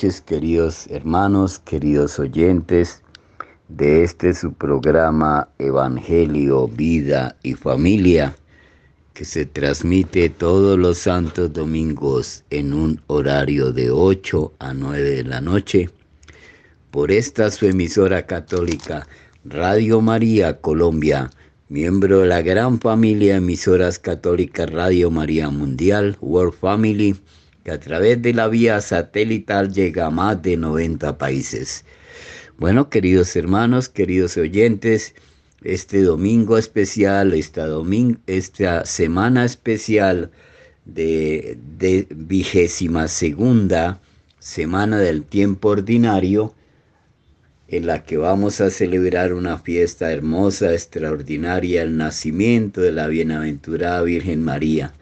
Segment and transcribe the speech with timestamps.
[0.00, 3.02] noches, queridos hermanos, queridos oyentes
[3.68, 8.34] de este su programa Evangelio, Vida y Familia,
[9.12, 15.24] que se transmite todos los santos domingos en un horario de 8 a 9 de
[15.24, 15.90] la noche
[16.90, 19.06] por esta su emisora católica
[19.44, 21.28] Radio María Colombia,
[21.68, 27.16] miembro de la gran familia de emisoras católicas Radio María Mundial, World Family,
[27.64, 31.84] que a través de la vía satelital llega a más de 90 países.
[32.58, 35.14] Bueno, queridos hermanos, queridos oyentes,
[35.62, 37.66] este domingo especial, esta,
[38.26, 40.30] esta semana especial
[40.84, 44.00] de, de vigésima segunda
[44.40, 46.54] semana del tiempo ordinario,
[47.68, 54.02] en la que vamos a celebrar una fiesta hermosa, extraordinaria, el nacimiento de la bienaventurada
[54.02, 54.92] Virgen María,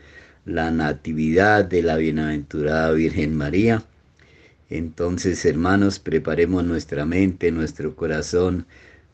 [0.48, 3.84] la natividad de la bienaventurada Virgen María.
[4.70, 8.64] Entonces, hermanos, preparemos nuestra mente, nuestro corazón,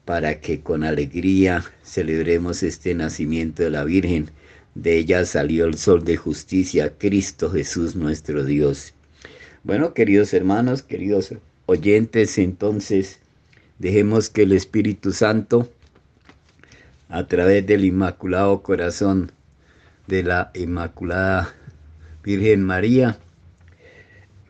[0.05, 4.31] para que con alegría celebremos este nacimiento de la Virgen.
[4.77, 8.95] De ella salió el sol de justicia, Cristo Jesús nuestro Dios.
[9.65, 11.35] Bueno, queridos hermanos, queridos
[11.67, 13.19] oyentes, entonces
[13.81, 15.69] dejemos que el Espíritu Santo,
[17.09, 19.33] a través del Inmaculado Corazón
[20.07, 21.55] de la Inmaculada
[22.23, 23.19] Virgen María,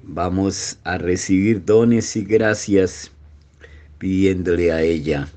[0.02, 3.12] vamos a recibir dones y gracias
[3.98, 5.28] pidiéndole a ella.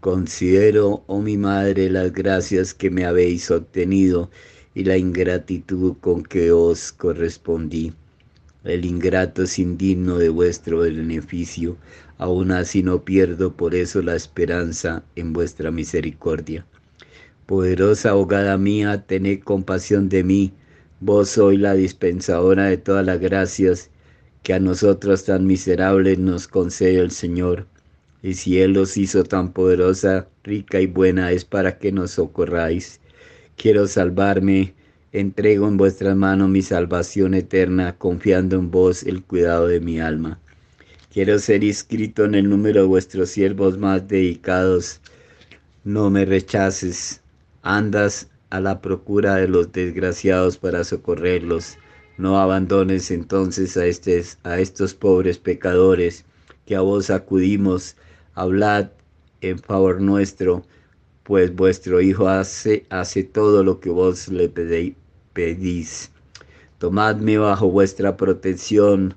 [0.00, 4.30] Considero, oh mi Madre, las gracias que me habéis obtenido
[4.74, 7.92] y la ingratitud con que os correspondí.
[8.64, 11.76] El ingrato es indigno de vuestro beneficio,
[12.18, 16.66] aún así no pierdo por eso la esperanza en vuestra misericordia.
[17.46, 20.52] Poderosa abogada mía, tened compasión de mí,
[20.98, 23.90] vos sois la dispensadora de todas las gracias
[24.42, 27.68] que a nosotros tan miserables nos concede el Señor.
[28.20, 33.00] Y si Él os hizo tan poderosa, rica y buena, es para que nos socorráis.
[33.56, 34.74] Quiero salvarme,
[35.12, 40.40] entrego en vuestras manos mi salvación eterna, confiando en vos el cuidado de mi alma.
[41.12, 45.00] Quiero ser inscrito en el número de vuestros siervos más dedicados.
[45.84, 47.22] No me rechaces.
[47.68, 51.78] Andas a la procura de los desgraciados para socorrerlos.
[52.16, 53.80] No abandones entonces a,
[54.48, 56.24] a estos pobres pecadores
[56.64, 57.96] que a vos acudimos.
[58.34, 58.90] Hablad
[59.40, 60.62] en favor nuestro,
[61.24, 64.48] pues vuestro Hijo hace, hace todo lo que vos le
[65.32, 66.12] pedís.
[66.78, 69.16] Tomadme bajo vuestra protección.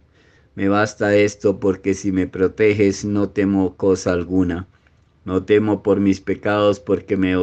[0.56, 4.68] Me basta esto porque si me proteges no temo cosa alguna.
[5.24, 7.36] No temo por mis pecados porque me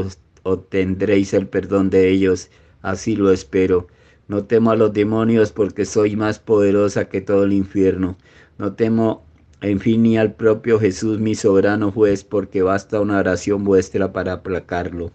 [0.46, 2.50] obtendréis el perdón de ellos.
[2.80, 3.88] Así lo espero.
[4.28, 8.16] No temo a los demonios porque soy más poderosa que todo el infierno.
[8.58, 9.24] No temo,
[9.60, 14.34] en fin, ni al propio Jesús, mi soberano juez, porque basta una oración vuestra para
[14.34, 15.10] aplacarlo.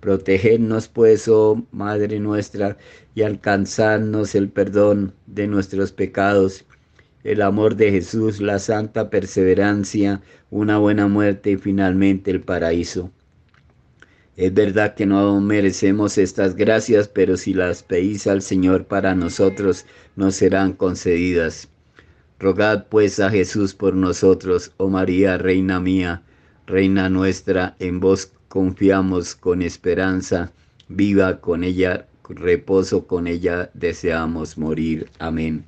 [0.00, 2.78] Protegernos, pues, oh Madre nuestra,
[3.14, 6.64] y alcanzarnos el perdón de nuestros pecados,
[7.24, 13.10] el amor de Jesús, la santa perseverancia, una buena muerte y finalmente el paraíso.
[14.36, 19.86] Es verdad que no merecemos estas gracias, pero si las pedís al Señor para nosotros,
[20.14, 21.68] nos serán concedidas.
[22.38, 26.22] Rogad pues a Jesús por nosotros, oh María, Reina mía,
[26.66, 30.52] Reina nuestra, en vos confiamos con esperanza,
[30.88, 35.08] viva con ella, reposo con ella, deseamos morir.
[35.18, 35.64] Amén.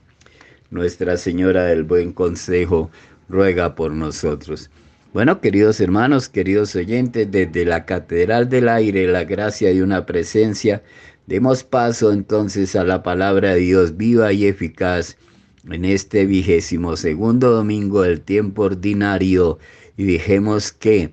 [0.70, 2.90] Nuestra Señora del Buen Consejo,
[3.30, 4.68] ruega por nosotros.
[5.14, 10.82] Bueno, queridos hermanos, queridos oyentes, desde la Catedral del Aire, la gracia de una presencia,
[11.26, 15.16] demos paso entonces a la palabra de Dios viva y eficaz
[15.64, 19.58] en este vigésimo segundo domingo del tiempo ordinario.
[19.96, 21.10] Y dijemos que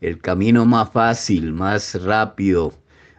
[0.00, 2.74] el camino más fácil, más rápido,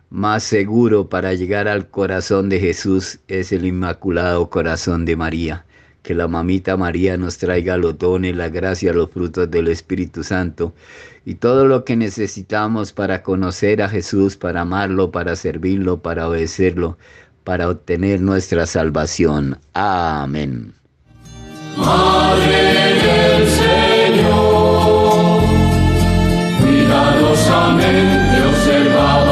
[0.09, 5.66] más seguro para llegar al corazón de Jesús es el Inmaculado Corazón de María
[6.07, 10.73] que la mamita María nos traiga los dones, la gracia, los frutos del Espíritu Santo
[11.25, 16.97] y todo lo que necesitamos para conocer a Jesús, para amarlo, para servirlo, para obedecerlo,
[17.43, 19.59] para obtener nuestra salvación.
[19.73, 20.73] Amén.
[21.75, 22.55] Madre
[23.03, 25.41] del Señor,
[26.61, 29.26] cuidadosamente observabas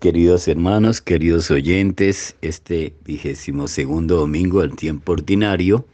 [0.00, 5.86] queridos hermanos, queridos oyentes, este vigésimo segundo domingo del tiempo ordinario,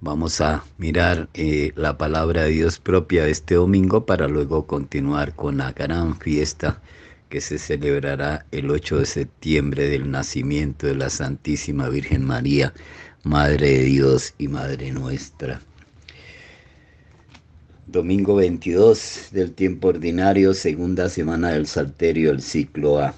[0.00, 5.34] vamos a mirar eh, la palabra de Dios propia de este domingo para luego continuar
[5.34, 6.80] con la gran fiesta
[7.28, 12.72] que se celebrará el 8 de septiembre del nacimiento de la Santísima Virgen María,
[13.24, 15.60] Madre de Dios y Madre nuestra.
[17.90, 23.14] Domingo 22 del tiempo ordinario, segunda semana del Salterio, el ciclo A.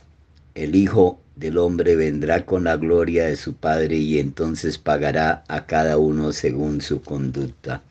[0.55, 5.67] El Hijo del Hombre vendrá con la gloria de su Padre y entonces pagará a
[5.67, 7.83] cada uno según su conducta.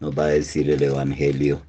[0.00, 1.60] Nos va a decir el Evangelio.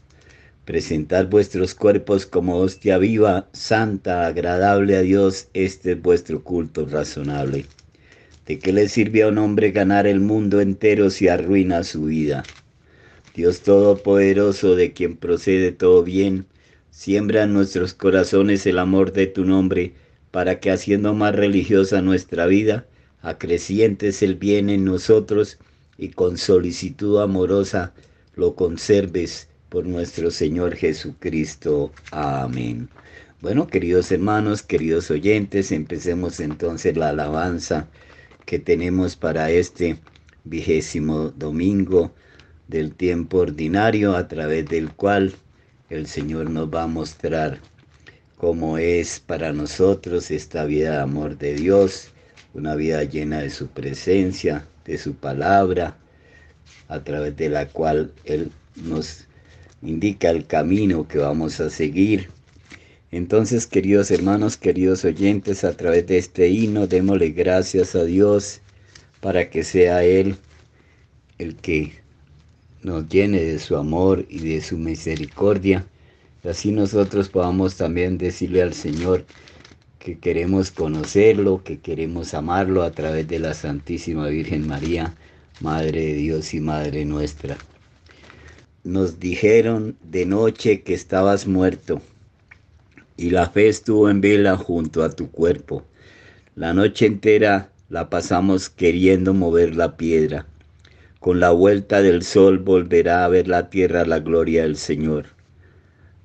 [0.64, 7.66] Presentad vuestros cuerpos como hostia viva, santa, agradable a Dios, este es vuestro culto razonable.
[8.46, 12.46] ¿De qué le sirve a un hombre ganar el mundo entero si arruina su vida?
[13.36, 16.46] Dios Todopoderoso, de quien procede todo bien,
[16.92, 19.94] siembra en nuestros corazones el amor de tu nombre,
[20.32, 22.86] para que haciendo más religiosa nuestra vida,
[23.22, 25.58] acrecientes el bien en nosotros
[25.98, 27.94] y con solicitud amorosa
[28.36, 31.92] lo conserves por nuestro Señor Jesucristo.
[32.12, 32.90] Amén.
[33.42, 37.88] Bueno, queridos hermanos, queridos oyentes, empecemos entonces la alabanza
[38.46, 40.00] que tenemos para este
[40.44, 42.14] vigésimo domingo
[42.70, 45.34] del tiempo ordinario a través del cual
[45.90, 47.60] el Señor nos va a mostrar
[48.38, 52.12] cómo es para nosotros esta vida de amor de Dios,
[52.54, 55.98] una vida llena de su presencia, de su palabra,
[56.88, 59.26] a través de la cual Él nos
[59.82, 62.30] indica el camino que vamos a seguir.
[63.12, 68.62] Entonces, queridos hermanos, queridos oyentes, a través de este himno, démosle gracias a Dios
[69.22, 70.38] para que sea Él
[71.40, 72.00] el que
[72.84, 75.86] nos llene de su amor y de su misericordia.
[76.44, 79.26] Así nosotros podamos también decirle al Señor
[80.00, 85.14] que queremos conocerlo, que queremos amarlo a través de la Santísima Virgen María,
[85.60, 87.58] Madre de Dios y Madre nuestra.
[88.86, 92.02] Nos dijeron de noche que estabas muerto
[93.18, 95.84] y la fe estuvo en vela junto a tu cuerpo.
[96.56, 100.46] La noche entera la pasamos queriendo mover la piedra.
[101.20, 105.26] Con la vuelta del sol volverá a ver la tierra la gloria del Señor.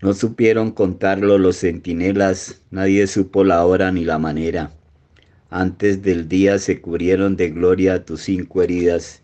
[0.01, 4.71] No supieron contarlo los centinelas, nadie supo la hora ni la manera.
[5.51, 9.21] Antes del día se cubrieron de gloria tus cinco heridas.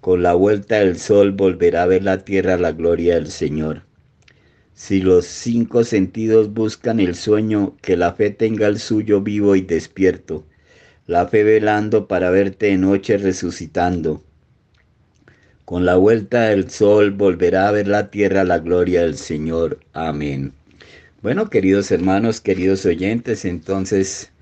[0.00, 3.82] Con la vuelta del sol volverá a ver la tierra la gloria del Señor.
[4.72, 9.60] Si los cinco sentidos buscan el sueño, que la fe tenga el suyo vivo y
[9.60, 10.46] despierto.
[11.06, 14.22] La fe velando para verte de noche resucitando
[15.64, 19.78] con la vuelta del sol volverá a ver la tierra la gloria del Señor.
[19.92, 20.52] Amén.
[21.22, 24.32] Bueno, queridos hermanos, queridos oyentes, entonces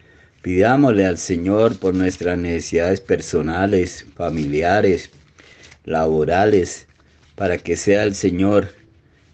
[0.42, 5.10] pidámosle al Señor por nuestras necesidades personales, familiares,
[5.84, 6.86] laborales,
[7.34, 8.74] para que sea el Señor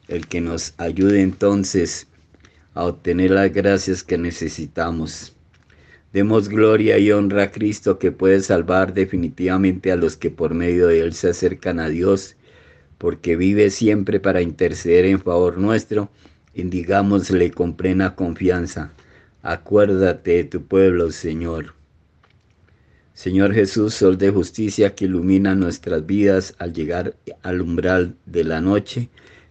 [0.08, 2.08] el que nos ayude entonces
[2.74, 5.35] a obtener las gracias que necesitamos.
[6.16, 10.86] Demos gloria y honra a Cristo que puede salvar definitivamente a los que por medio
[10.86, 12.36] de Él se acercan a Dios,
[12.96, 16.08] porque vive siempre para interceder en favor nuestro,
[16.54, 18.94] y digámosle con plena confianza,
[19.42, 21.74] acuérdate de tu pueblo, Señor.
[23.12, 28.62] Señor Jesús, sol de justicia que ilumina nuestras vidas al llegar al umbral de la
[28.62, 29.10] noche,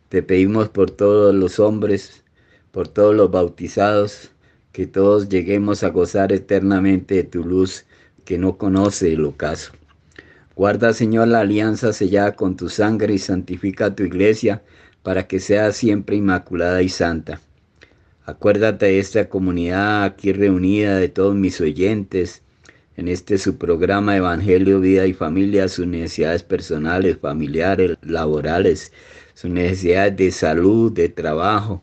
[0.09, 2.23] te pedimos por todos los hombres,
[2.71, 4.31] por todos los bautizados,
[4.75, 7.85] que todos lleguemos a gozar eternamente de tu luz
[8.25, 9.71] que no conoce el ocaso.
[10.53, 14.63] Guarda, Señor, la alianza sellada con tu sangre y santifica tu iglesia
[15.01, 17.39] para que sea siempre inmaculada y santa.
[18.25, 22.41] Acuérdate de esta comunidad aquí reunida, de todos mis oyentes,
[22.97, 28.91] en este su programa Evangelio, Vida y Familia, sus necesidades personales, familiares, laborales,
[29.35, 31.81] sus necesidades de salud, de trabajo,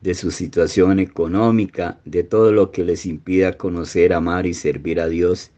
[0.00, 5.08] de su situación económica, de todo lo que les impida conocer, amar y servir a
[5.08, 5.50] Dios,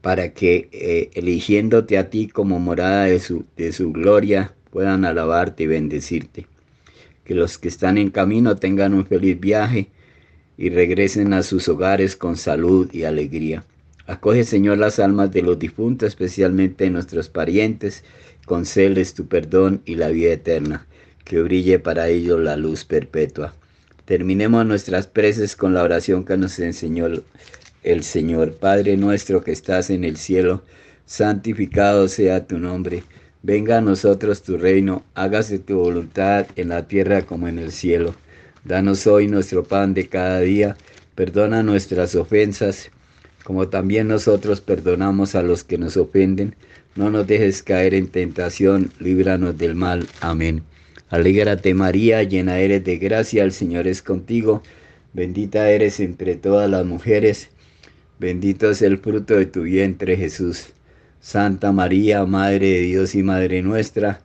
[0.00, 5.64] para que eh, eligiéndote a ti como morada de su, de su gloria, puedan alabarte
[5.64, 6.46] y bendecirte.
[7.24, 9.88] Que los que están en camino tengan un feliz viaje
[10.56, 13.64] y regresen a sus hogares con salud y alegría.
[14.06, 18.04] Acoge, Señor, las almas de los difuntos, especialmente de nuestros parientes,
[18.46, 20.86] conceles tu perdón y la vida eterna
[21.24, 23.54] que brille para ellos la luz perpetua.
[24.04, 27.06] Terminemos nuestras preces con la oración que nos enseñó
[27.82, 28.54] el Señor.
[28.54, 30.64] Padre nuestro que estás en el cielo,
[31.06, 33.04] santificado sea tu nombre.
[33.42, 38.14] Venga a nosotros tu reino, hágase tu voluntad en la tierra como en el cielo.
[38.64, 40.76] Danos hoy nuestro pan de cada día,
[41.14, 42.90] perdona nuestras ofensas,
[43.44, 46.54] como también nosotros perdonamos a los que nos ofenden.
[46.96, 50.06] No nos dejes caer en tentación, líbranos del mal.
[50.20, 50.62] Amén.
[51.10, 54.62] Alégrate María, llena eres de gracia, el Señor es contigo,
[55.12, 57.50] bendita eres entre todas las mujeres,
[58.20, 60.68] bendito es el fruto de tu vientre Jesús.
[61.20, 64.20] Santa María, Madre de Dios y Madre nuestra,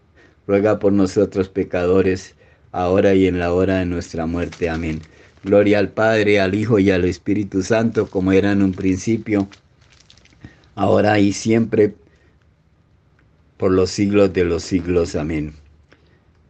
[0.46, 2.36] ruega por nosotros pecadores,
[2.72, 4.70] ahora y en la hora de nuestra muerte.
[4.70, 5.02] Amén.
[5.44, 9.48] Gloria al Padre, al Hijo y al Espíritu Santo, como era en un principio,
[10.76, 11.96] ahora y siempre,
[13.58, 15.16] por los siglos de los siglos.
[15.16, 15.65] Amén.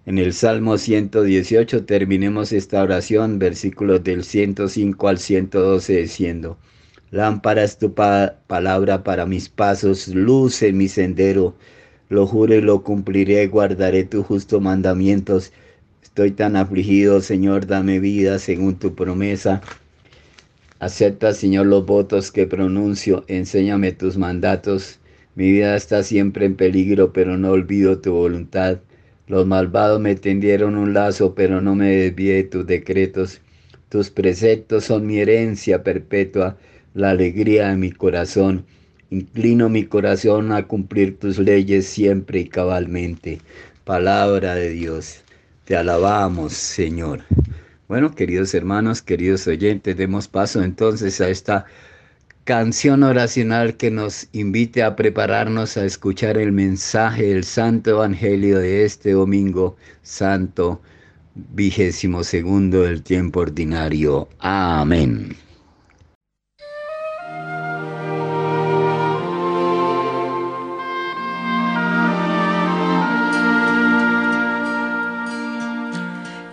[0.08, 6.60] En el Salmo 118 terminemos esta oración, versículos del 105 al 112, diciendo,
[7.10, 11.56] Lámpara tu pa palabra para mis pasos, luz en mi sendero.
[12.10, 15.52] Lo juro y lo cumpliré, guardaré tus justos mandamientos.
[16.04, 19.62] Estoy tan afligido, Señor, dame vida según tu promesa.
[20.78, 25.00] Acepta, Señor, los votos que pronuncio, enséñame tus mandatos.
[25.34, 28.78] Mi vida está siempre en peligro, pero no olvido tu voluntad.
[29.28, 33.42] Los malvados me tendieron un lazo, pero no me desvié de tus decretos.
[33.90, 36.58] Tus preceptos son mi herencia perpetua,
[36.94, 38.66] la alegría de mi corazón.
[39.10, 43.40] Inclino mi corazón a cumplir tus leyes siempre y cabalmente.
[43.84, 45.24] Palabra de Dios.
[45.64, 47.22] Te alabamos, Señor.
[47.88, 51.66] Bueno, queridos hermanos, queridos oyentes, demos paso entonces a esta
[52.46, 58.86] canción oracional que nos invite a prepararnos a escuchar el mensaje del Santo Evangelio de
[58.86, 60.80] este domingo santo,
[61.34, 64.30] vigésimo segundo del tiempo ordinario.
[64.38, 65.36] Amén.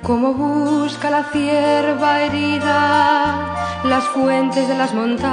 [0.03, 5.33] Como busca la cierva herida las fuentes de las montañas,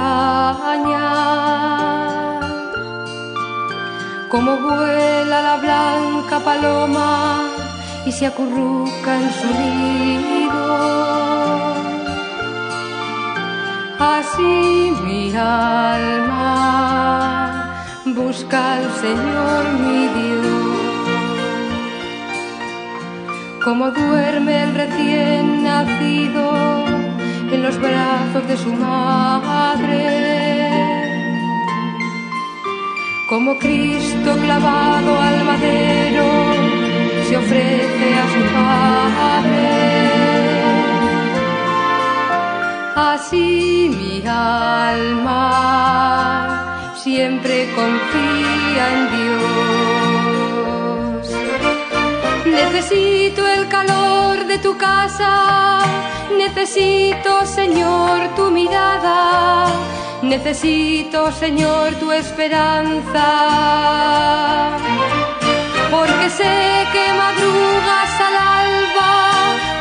[4.28, 7.42] como vuela la blanca paloma
[8.04, 10.50] y se acurruca en su nido.
[13.98, 16.50] Así mi alma
[18.06, 20.50] busca al Señor mi Dios
[23.62, 26.99] como duerme el recién nacido
[27.52, 30.70] en los brazos de su madre,
[33.28, 36.60] como Cristo clavado al madero
[37.30, 39.68] se ofrece a su Padre.
[42.96, 45.42] Así mi alma
[46.96, 51.24] siempre confía en Dios.
[52.46, 53.99] Necesito el calor
[54.50, 55.78] de tu casa,
[56.36, 59.68] necesito Señor tu mirada,
[60.22, 63.26] necesito Señor tu esperanza.
[65.94, 66.54] Porque sé
[66.94, 69.12] que madrugas al alba,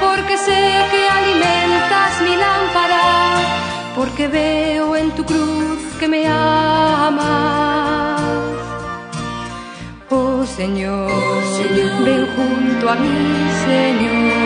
[0.05, 3.07] porque sé que alimentas mi lámpara,
[3.95, 8.21] porque veo en tu cruz que me amas.
[10.11, 11.11] Oh Señor,
[11.57, 13.17] Señor, ven junto a mí,
[13.65, 14.38] Señor.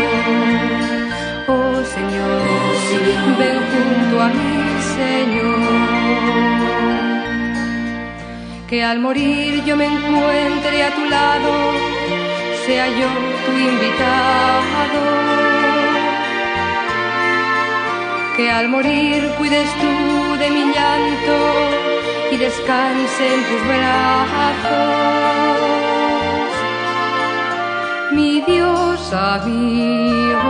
[1.47, 2.41] Oh Señor,
[3.39, 4.53] ven junto a mí,
[4.95, 6.03] Señor.
[8.67, 11.73] Que al morir yo me encuentre a tu lado,
[12.65, 13.07] sea yo
[13.45, 15.01] tu invitado.
[18.37, 19.93] Que al morir cuides tú
[20.39, 21.35] de mi llanto
[22.31, 25.72] y descanse en tus brazos.
[28.15, 30.47] Mi Dios amigo,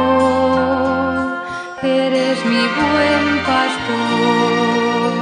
[1.81, 5.13] eres mi buen pastor.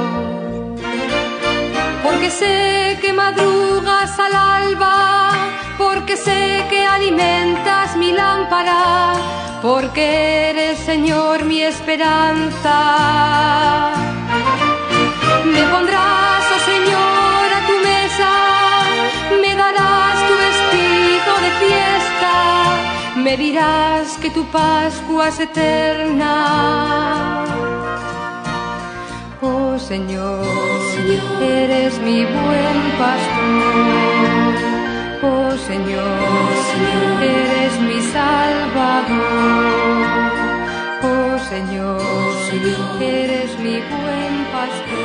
[2.02, 5.30] Porque sé que madrugas al alba,
[5.78, 9.12] porque sé que alimentas mi lámpara,
[9.62, 12.76] porque eres Señor mi esperanza.
[15.44, 16.41] Me pondrás,
[23.32, 26.34] me dirás que tu Pascua es eterna.
[29.40, 30.44] Oh Señor,
[31.40, 34.54] eres mi buen pastor.
[35.22, 36.18] Oh Señor,
[37.22, 39.22] eres mi salvador.
[41.10, 42.02] Oh Señor,
[43.00, 45.01] eres mi buen pastor.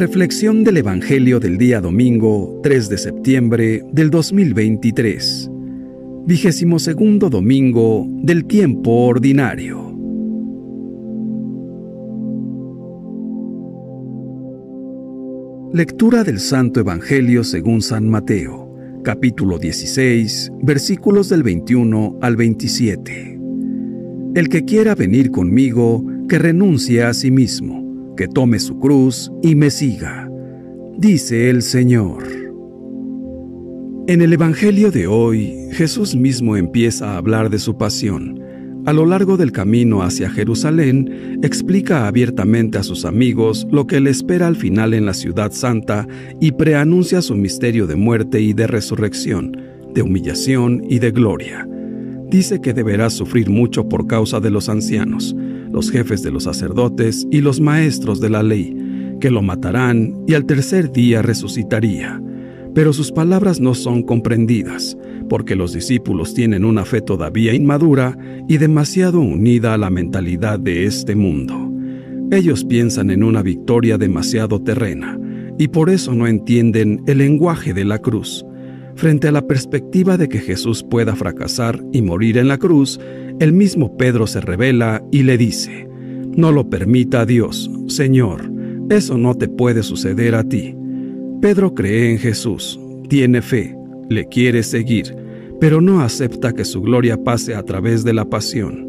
[0.00, 5.50] Reflexión del Evangelio del día domingo 3 de septiembre del 2023.
[6.24, 9.94] Vigésimo segundo domingo del tiempo ordinario.
[15.74, 23.38] Lectura del Santo Evangelio según San Mateo, capítulo 16, versículos del 21 al 27.
[24.34, 27.79] El que quiera venir conmigo, que renuncie a sí mismo,
[28.20, 30.30] que tome su cruz y me siga,
[30.98, 32.22] dice el Señor.
[34.08, 38.38] En el Evangelio de hoy, Jesús mismo empieza a hablar de su pasión.
[38.84, 44.10] A lo largo del camino hacia Jerusalén, explica abiertamente a sus amigos lo que le
[44.10, 46.06] espera al final en la ciudad santa
[46.42, 49.56] y preanuncia su misterio de muerte y de resurrección,
[49.94, 51.66] de humillación y de gloria.
[52.28, 55.34] Dice que deberá sufrir mucho por causa de los ancianos,
[55.72, 58.76] los jefes de los sacerdotes y los maestros de la ley,
[59.20, 62.20] que lo matarán y al tercer día resucitaría.
[62.74, 64.96] pero sus palabras no son comprendidas,
[65.28, 68.16] porque los discípulos tienen una fe todavía inmadura
[68.48, 71.68] y demasiado unida a la mentalidad de este mundo.
[72.30, 75.18] Ellos piensan en una victoria demasiado terrena,
[75.58, 78.44] y por eso no entienden el lenguaje de la cruz.
[78.94, 83.00] Frente a la perspectiva de que Jesús pueda fracasar y morir en la cruz,
[83.40, 85.88] el mismo Pedro se revela y le dice,
[86.36, 88.48] No lo permita Dios, Señor,
[88.88, 90.76] eso no te puede suceder a ti.
[91.40, 93.76] Pedro cree en Jesús, tiene fe,
[94.08, 95.16] le quiere seguir,
[95.58, 98.86] pero no acepta que su gloria pase a través de la pasión.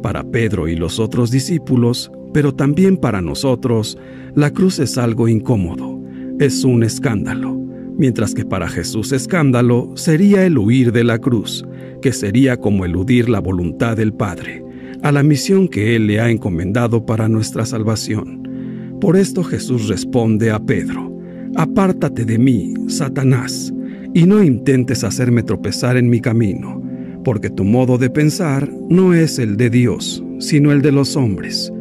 [0.00, 3.98] Para Pedro y los otros discípulos, pero también para nosotros,
[4.36, 5.94] la cruz es algo incómodo
[6.40, 7.54] es un escándalo,
[7.96, 11.64] mientras que para Jesús escándalo sería el huir de la cruz,
[12.04, 14.62] que sería como eludir la voluntad del Padre,
[15.02, 18.98] a la misión que Él le ha encomendado para nuestra salvación.
[19.00, 21.16] Por esto Jesús responde a Pedro,
[21.56, 23.72] Apártate de mí, Satanás,
[24.12, 26.82] y no intentes hacerme tropezar en mi camino,
[27.24, 31.72] porque tu modo de pensar no es el de Dios, sino el de los hombres.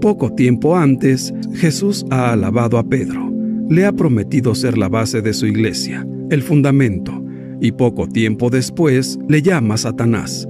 [0.00, 3.26] Poco tiempo antes, Jesús ha alabado a Pedro
[3.68, 7.25] le ha prometido ser la base de su iglesia, el fundamento,
[7.60, 10.48] y poco tiempo después le llama Satanás.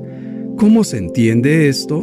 [0.57, 2.03] ¿Cómo se entiende esto?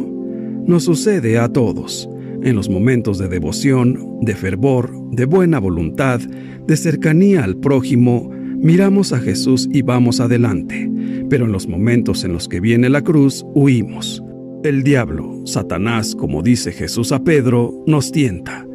[0.66, 2.08] Nos sucede a todos,
[2.42, 9.12] en los momentos de devoción, de fervor, de buena voluntad, de cercanía al prójimo, miramos
[9.12, 10.90] a Jesús y vamos adelante,
[11.28, 14.22] pero en los momentos en los que viene la cruz, huimos.
[14.62, 18.66] El diablo, Satanás, como dice Jesús a Pedro, nos tienta.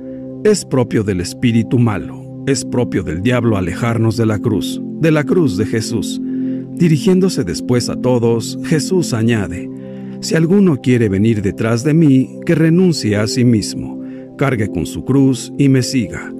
[0.43, 5.23] Es propio del espíritu malo es propio del diablo alejarnos de la cruz, de la
[5.23, 6.19] cruz de Jesús.
[6.75, 9.69] Dirigiéndose después a todos, Jesús añade,
[10.21, 14.01] Si alguno quiere venir detrás de mí, que renuncie a sí mismo,
[14.37, 16.33] cargue con su cruz y me siga.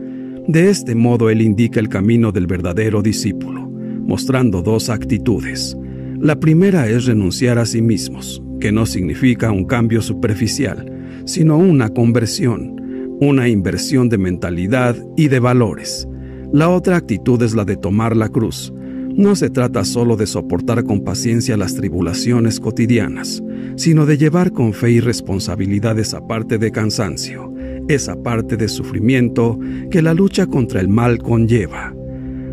[0.47, 5.77] De este modo él indica el camino del verdadero discípulo, mostrando dos actitudes.
[6.19, 10.91] La primera es renunciar a sí mismos, que no significa un cambio superficial,
[11.25, 12.78] sino una conversión,
[13.21, 16.07] una inversión de mentalidad y de valores.
[16.53, 18.73] La otra actitud es la de tomar la cruz.
[19.15, 23.43] No se trata solo de soportar con paciencia las tribulaciones cotidianas,
[23.75, 27.53] sino de llevar con fe y responsabilidad esa parte de cansancio,
[27.89, 29.59] esa parte de sufrimiento
[29.91, 31.93] que la lucha contra el mal conlleva.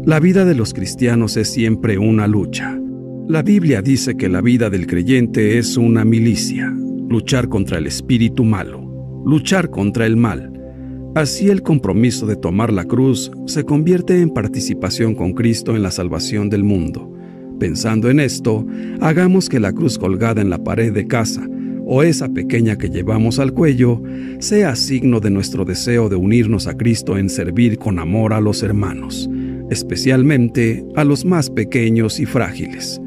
[0.04, 2.80] La vida de los cristianos es siempre una lucha.
[3.28, 6.72] La Biblia dice que la vida del creyente es una milicia,
[7.08, 10.55] luchar contra el espíritu malo, luchar contra el mal,
[11.16, 15.90] Así el compromiso de tomar la cruz se convierte en participación con Cristo en la
[15.90, 17.10] salvación del mundo.
[17.58, 18.66] Pensando en esto,
[19.00, 21.48] hagamos que la cruz colgada en la pared de casa
[21.86, 24.02] o esa pequeña que llevamos al cuello
[24.40, 28.62] sea signo de nuestro deseo de unirnos a Cristo en servir con amor a los
[28.62, 29.30] hermanos,
[29.70, 33.00] especialmente a los más pequeños y frágiles.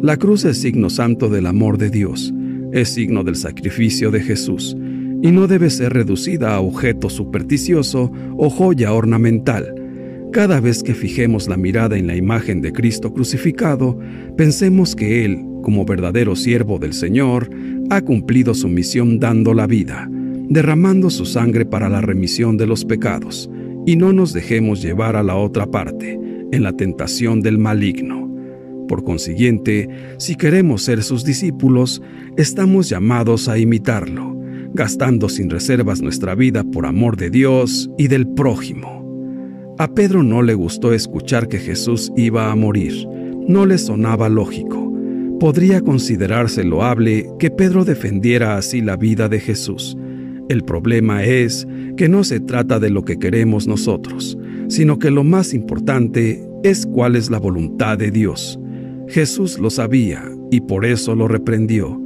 [0.00, 2.34] La cruz es signo santo del amor de Dios,
[2.72, 4.76] es signo del sacrificio de Jesús,
[5.22, 9.72] y no debe ser reducida a objeto supersticioso o joya ornamental.
[10.32, 13.98] Cada vez que fijemos la mirada en la imagen de Cristo crucificado,
[14.36, 17.50] pensemos que Él, como verdadero siervo del Señor,
[17.90, 22.84] ha cumplido su misión dando la vida, derramando su sangre para la remisión de los
[22.84, 23.48] pecados,
[23.86, 26.18] y no nos dejemos llevar a la otra parte,
[26.50, 28.28] en la tentación del maligno.
[28.88, 32.02] Por consiguiente, si queremos ser sus discípulos,
[32.36, 34.41] estamos llamados a imitarlo
[34.74, 39.02] gastando sin reservas nuestra vida por amor de Dios y del prójimo.
[39.78, 43.06] A Pedro no le gustó escuchar que Jesús iba a morir,
[43.48, 44.92] no le sonaba lógico.
[45.40, 49.96] Podría considerarse loable que Pedro defendiera así la vida de Jesús.
[50.48, 55.24] El problema es que no se trata de lo que queremos nosotros, sino que lo
[55.24, 58.58] más importante es cuál es la voluntad de Dios.
[59.08, 62.01] Jesús lo sabía y por eso lo reprendió.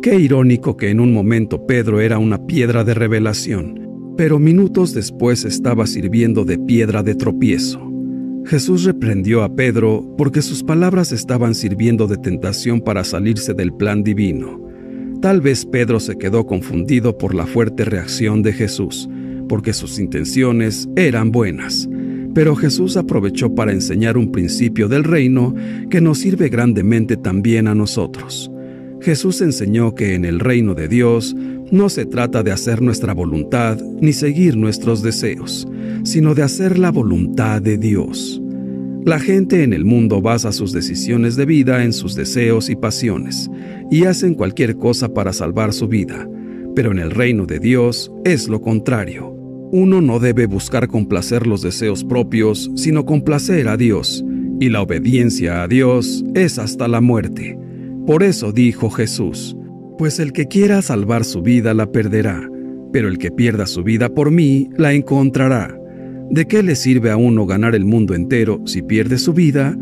[0.00, 5.44] Qué irónico que en un momento Pedro era una piedra de revelación, pero minutos después
[5.44, 7.80] estaba sirviendo de piedra de tropiezo.
[8.46, 14.04] Jesús reprendió a Pedro porque sus palabras estaban sirviendo de tentación para salirse del plan
[14.04, 14.64] divino.
[15.20, 19.08] Tal vez Pedro se quedó confundido por la fuerte reacción de Jesús,
[19.48, 21.88] porque sus intenciones eran buenas.
[22.34, 25.56] Pero Jesús aprovechó para enseñar un principio del reino
[25.90, 28.48] que nos sirve grandemente también a nosotros.
[29.00, 31.34] Jesús enseñó que en el reino de Dios
[31.70, 35.68] no se trata de hacer nuestra voluntad ni seguir nuestros deseos,
[36.02, 38.42] sino de hacer la voluntad de Dios.
[39.04, 43.48] La gente en el mundo basa sus decisiones de vida en sus deseos y pasiones,
[43.90, 46.28] y hacen cualquier cosa para salvar su vida,
[46.74, 49.28] pero en el reino de Dios es lo contrario.
[49.70, 54.24] Uno no debe buscar complacer los deseos propios, sino complacer a Dios,
[54.60, 57.58] y la obediencia a Dios es hasta la muerte.
[58.08, 59.54] Por eso dijo Jesús,
[59.98, 62.48] pues el que quiera salvar su vida la perderá,
[62.90, 65.78] pero el que pierda su vida por mí la encontrará.
[66.30, 69.76] ¿De qué le sirve a uno ganar el mundo entero si pierde su vida?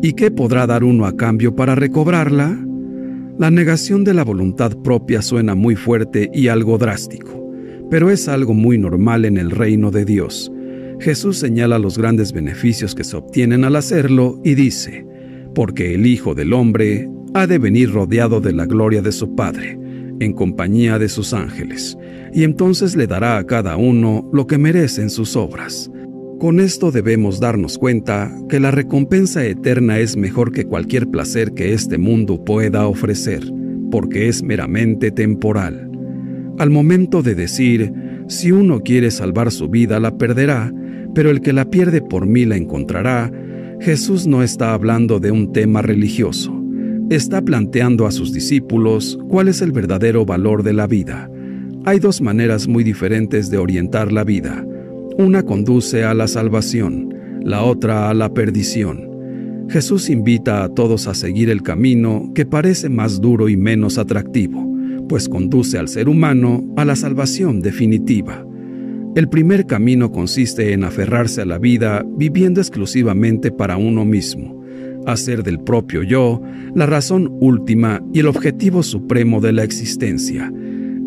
[0.00, 2.56] ¿Y qué podrá dar uno a cambio para recobrarla?
[3.36, 7.52] La negación de la voluntad propia suena muy fuerte y algo drástico,
[7.90, 10.52] pero es algo muy normal en el reino de Dios.
[11.00, 15.04] Jesús señala los grandes beneficios que se obtienen al hacerlo y dice,
[15.52, 19.78] porque el Hijo del Hombre ha de venir rodeado de la gloria de su Padre,
[20.20, 21.96] en compañía de sus ángeles,
[22.32, 25.90] y entonces le dará a cada uno lo que merecen sus obras.
[26.38, 31.72] Con esto debemos darnos cuenta que la recompensa eterna es mejor que cualquier placer que
[31.72, 33.42] este mundo pueda ofrecer,
[33.90, 35.90] porque es meramente temporal.
[36.58, 37.92] Al momento de decir,
[38.28, 40.72] si uno quiere salvar su vida la perderá,
[41.14, 43.30] pero el que la pierde por mí la encontrará,
[43.80, 46.61] Jesús no está hablando de un tema religioso.
[47.12, 51.30] Está planteando a sus discípulos cuál es el verdadero valor de la vida.
[51.84, 54.64] Hay dos maneras muy diferentes de orientar la vida
[55.18, 59.66] una conduce a la salvación, la otra a la perdición.
[59.68, 64.66] Jesús invita a todos a seguir el camino que parece más duro y menos atractivo,
[65.06, 68.42] pues conduce al ser humano a la salvación definitiva.
[69.14, 74.61] El primer camino consiste en aferrarse a la vida viviendo exclusivamente para uno mismo,
[75.06, 76.40] hacer del propio yo
[76.74, 80.52] la razón última y el objetivo supremo de la existencia,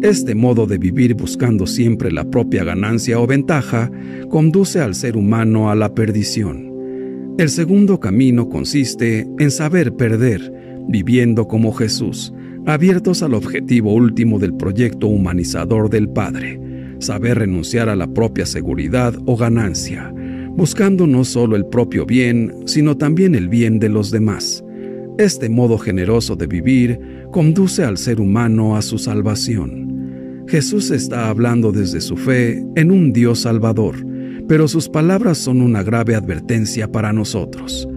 [0.01, 3.89] este modo de vivir buscando siempre la propia ganancia o ventaja
[4.29, 7.35] conduce al ser humano a la perdición.
[7.37, 10.53] El segundo camino consiste en saber perder,
[10.87, 12.33] viviendo como Jesús,
[12.65, 16.59] abiertos al objetivo último del proyecto humanizador del Padre,
[16.99, 20.13] saber renunciar a la propia seguridad o ganancia,
[20.55, 24.63] buscando no solo el propio bien, sino también el bien de los demás.
[25.17, 26.99] Este modo generoso de vivir
[27.31, 30.43] conduce al ser humano a su salvación.
[30.47, 33.95] Jesús está hablando desde su fe en un Dios salvador,
[34.47, 37.87] pero sus palabras son una grave advertencia para nosotros.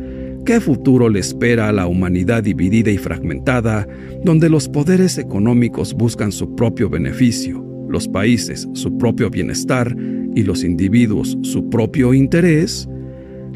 [0.44, 3.86] ¿Qué futuro le espera a la humanidad dividida y fragmentada,
[4.24, 9.94] donde los poderes económicos buscan su propio beneficio, los países su propio bienestar
[10.38, 12.88] y los individuos su propio interés?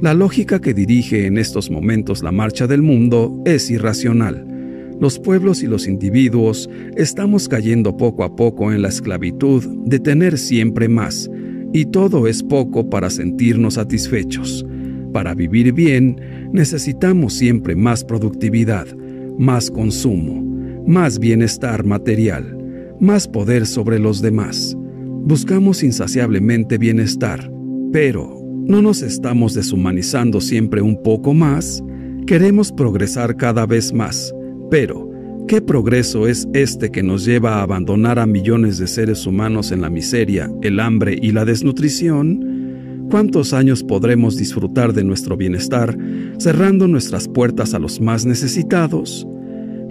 [0.00, 4.48] La lógica que dirige en estos momentos la marcha del mundo es irracional
[5.02, 10.38] los pueblos y los individuos estamos cayendo poco a poco en la esclavitud de tener
[10.38, 11.28] siempre más,
[11.72, 14.64] y todo es poco para sentirnos satisfechos.
[15.12, 16.20] Para vivir bien
[16.52, 18.86] necesitamos siempre más productividad,
[19.38, 20.40] más consumo,
[20.86, 22.56] más bienestar material,
[23.00, 24.76] más poder sobre los demás.
[25.24, 27.50] Buscamos insaciablemente bienestar,
[27.92, 31.82] pero ¿no nos estamos deshumanizando siempre un poco más?
[32.26, 34.32] Queremos progresar cada vez más
[34.72, 35.06] pero,
[35.48, 39.82] ¿qué progreso es este que nos lleva a abandonar a millones de seres humanos en
[39.82, 43.08] la miseria, el hambre y la desnutrición?
[43.10, 45.94] ¿Cuántos años podremos disfrutar de nuestro bienestar
[46.38, 49.26] cerrando nuestras puertas a los más necesitados?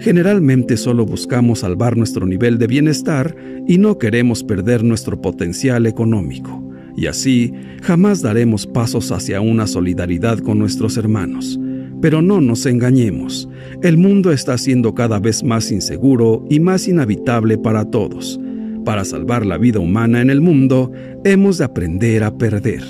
[0.02, 3.36] Generalmente solo buscamos salvar nuestro nivel de bienestar
[3.68, 6.60] y no queremos perder nuestro potencial económico.
[6.96, 11.58] Y así jamás daremos pasos hacia una solidaridad con nuestros hermanos.
[12.00, 13.48] Pero no nos engañemos,
[13.84, 18.40] el mundo está siendo cada vez más inseguro y más inhabitable para todos.
[18.84, 20.90] Para salvar la vida humana en el mundo,
[21.22, 22.82] hemos de aprender a perder.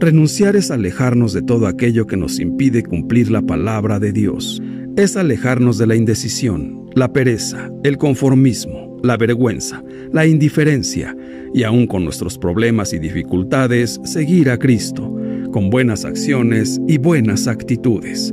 [0.00, 4.60] Renunciar es alejarnos de todo aquello que nos impide cumplir la palabra de Dios.
[4.96, 11.16] Es alejarnos de la indecisión, la pereza, el conformismo, la vergüenza, la indiferencia
[11.52, 15.12] y aún con nuestros problemas y dificultades, seguir a Cristo
[15.50, 18.32] con buenas acciones y buenas actitudes.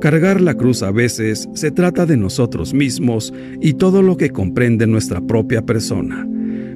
[0.00, 4.86] Cargar la cruz a veces se trata de nosotros mismos y todo lo que comprende
[4.86, 6.24] nuestra propia persona.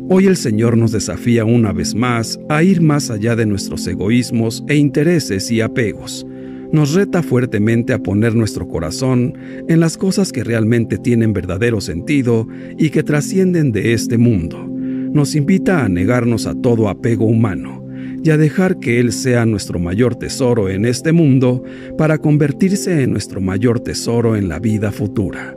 [0.09, 4.65] Hoy el Señor nos desafía una vez más a ir más allá de nuestros egoísmos
[4.67, 6.27] e intereses y apegos.
[6.73, 9.37] Nos reta fuertemente a poner nuestro corazón
[9.69, 12.47] en las cosas que realmente tienen verdadero sentido
[12.79, 14.67] y que trascienden de este mundo.
[14.69, 17.85] Nos invita a negarnos a todo apego humano
[18.23, 21.65] y a dejar que Él sea nuestro mayor tesoro en este mundo
[21.99, 25.57] para convertirse en nuestro mayor tesoro en la vida futura.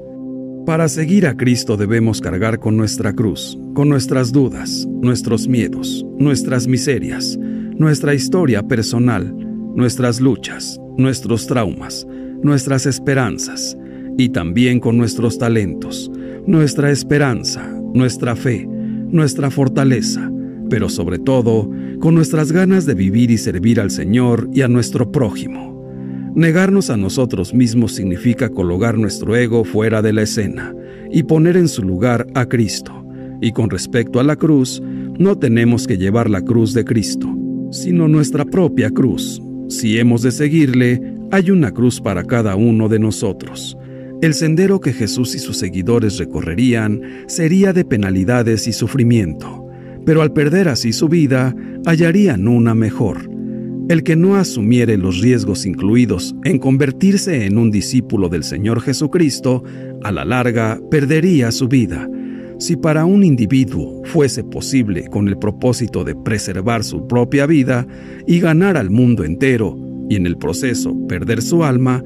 [0.65, 6.67] Para seguir a Cristo debemos cargar con nuestra cruz, con nuestras dudas, nuestros miedos, nuestras
[6.67, 9.36] miserias, nuestra historia personal,
[9.76, 12.08] nuestras luchas, nuestros traumas,
[12.41, 13.77] nuestras esperanzas
[14.17, 16.12] y también con nuestros talentos,
[16.45, 20.32] nuestra esperanza, nuestra fe, nuestra fortaleza,
[20.69, 25.12] pero sobre todo con nuestras ganas de vivir y servir al Señor y a nuestro
[25.12, 25.73] prójimo.
[26.36, 30.73] Negarnos a nosotros mismos significa colocar nuestro ego fuera de la escena
[31.12, 33.06] y poner en su lugar a Cristo.
[33.39, 34.82] Y con respecto a la cruz,
[35.19, 37.27] no tenemos que llevar la cruz de Cristo,
[37.69, 39.42] sino nuestra propia cruz.
[39.69, 43.78] Si hemos de seguirle, hay una cruz para cada uno de nosotros.
[44.21, 49.67] El sendero que Jesús y sus seguidores recorrerían sería de penalidades y sufrimiento,
[50.06, 53.34] pero al perder así su vida, hallarían una mejor
[53.89, 59.63] el que no asumiere los riesgos incluidos en convertirse en un discípulo del Señor Jesucristo,
[60.04, 62.10] a la larga perdería su vida.
[62.63, 67.86] Si para un individuo fuese posible con el propósito de preservar su propia vida
[68.26, 69.78] y ganar al mundo entero,
[70.10, 72.02] y en el proceso perder su alma,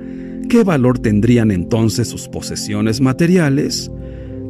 [0.50, 3.91] ¿qué valor tendrían entonces sus posesiones materiales?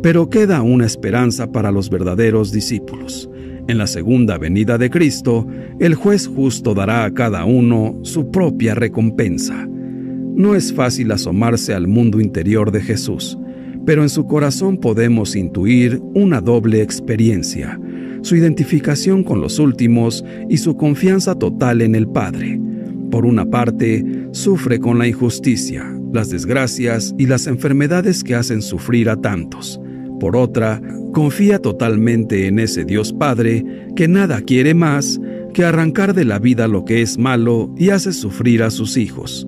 [0.02, 3.30] Pero queda una esperanza para los verdaderos discípulos
[3.68, 5.46] en la segunda venida de Cristo,
[5.82, 9.68] el juez justo dará a cada uno su propia recompensa.
[9.68, 13.38] No es fácil asomarse al mundo interior de Jesús,
[13.88, 17.80] pero en su corazón podemos intuir una doble experiencia,
[18.22, 22.60] su identificación con los últimos y su confianza total en el Padre.
[23.10, 29.10] Por una parte, sufre con la injusticia, las desgracias y las enfermedades que hacen sufrir
[29.10, 29.80] a tantos
[30.20, 30.82] por otra,
[31.14, 33.64] confía totalmente en ese Dios Padre
[33.96, 35.20] que nada quiere más
[35.54, 39.48] que arrancar de la vida lo que es malo y hace sufrir a sus hijos.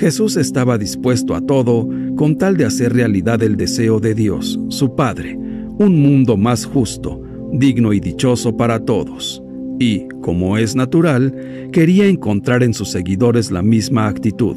[0.00, 1.86] Jesús estaba dispuesto a todo
[2.16, 7.22] con tal de hacer realidad el deseo de Dios, su Padre, un mundo más justo,
[7.52, 9.42] digno y dichoso para todos.
[9.78, 14.56] Y, como es natural, quería encontrar en sus seguidores la misma actitud,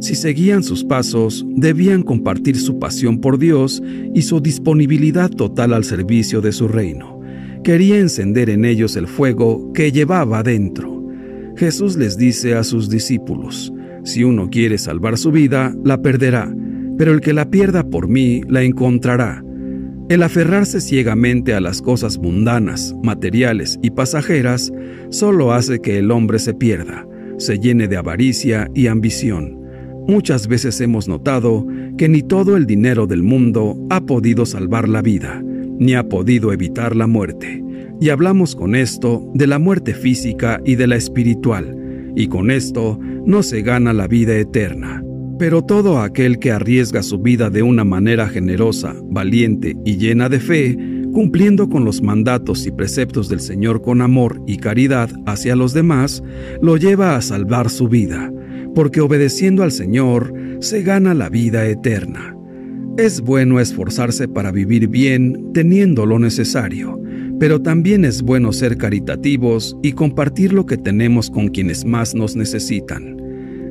[0.00, 5.84] si seguían sus pasos, debían compartir su pasión por Dios y su disponibilidad total al
[5.84, 7.20] servicio de su reino.
[7.62, 11.06] Quería encender en ellos el fuego que llevaba dentro.
[11.56, 13.72] Jesús les dice a sus discípulos,
[14.04, 16.54] si uno quiere salvar su vida, la perderá,
[16.98, 19.44] pero el que la pierda por mí, la encontrará.
[20.08, 24.72] El aferrarse ciegamente a las cosas mundanas, materiales y pasajeras
[25.10, 27.06] solo hace que el hombre se pierda,
[27.38, 29.60] se llene de avaricia y ambición
[30.10, 31.64] Muchas veces hemos notado
[31.96, 36.52] que ni todo el dinero del mundo ha podido salvar la vida, ni ha podido
[36.52, 37.62] evitar la muerte.
[38.00, 41.76] Y hablamos con esto de la muerte física y de la espiritual,
[42.14, 45.02] y con esto no se gana la vida eterna.
[45.38, 50.40] Pero todo aquel que arriesga su vida de una manera generosa, valiente y llena de
[50.40, 50.76] fe,
[51.12, 56.22] cumpliendo con los mandatos y preceptos del Señor con amor y caridad hacia los demás,
[56.60, 58.30] lo lleva a salvar su vida
[58.74, 62.36] porque obedeciendo al Señor se gana la vida eterna.
[62.96, 67.00] Es bueno esforzarse para vivir bien teniendo lo necesario,
[67.40, 72.36] pero también es bueno ser caritativos y compartir lo que tenemos con quienes más nos
[72.36, 73.16] necesitan.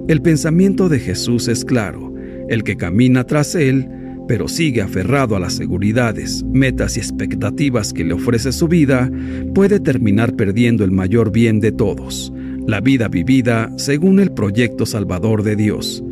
[0.08, 2.12] El pensamiento de Jesús es claro,
[2.50, 3.88] el que camina tras Él,
[4.28, 9.12] pero sigue aferrado a las seguridades, metas y expectativas que le ofrece su vida,
[9.54, 12.34] puede terminar perdiendo el mayor bien de todos,
[12.66, 16.04] la vida vivida según el proyecto salvador de Dios.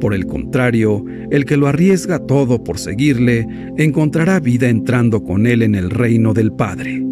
[0.00, 5.62] Por el contrario, el que lo arriesga todo por seguirle, encontrará vida entrando con él
[5.62, 7.02] en el reino del Padre.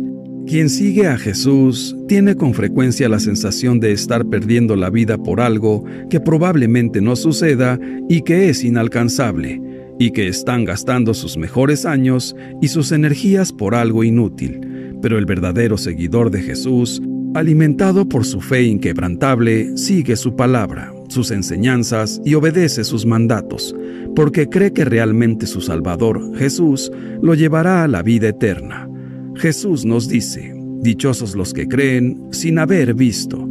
[0.46, 5.40] Quien sigue a Jesús tiene con frecuencia la sensación de estar perdiendo la vida por
[5.40, 9.62] algo que probablemente no suceda y que es inalcanzable,
[9.98, 14.60] y que están gastando sus mejores años y sus energías por algo inútil.
[15.00, 17.00] Pero el verdadero seguidor de Jesús
[17.34, 23.76] Alimentado por su fe inquebrantable, sigue su palabra, sus enseñanzas y obedece sus mandatos,
[24.16, 28.88] porque cree que realmente su Salvador, Jesús, lo llevará a la vida eterna.
[29.36, 33.48] Jesús nos dice, Dichosos los que creen sin haber visto.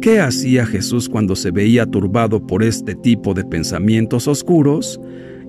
[0.00, 4.98] ¿Qué hacía Jesús cuando se veía turbado por este tipo de pensamientos oscuros?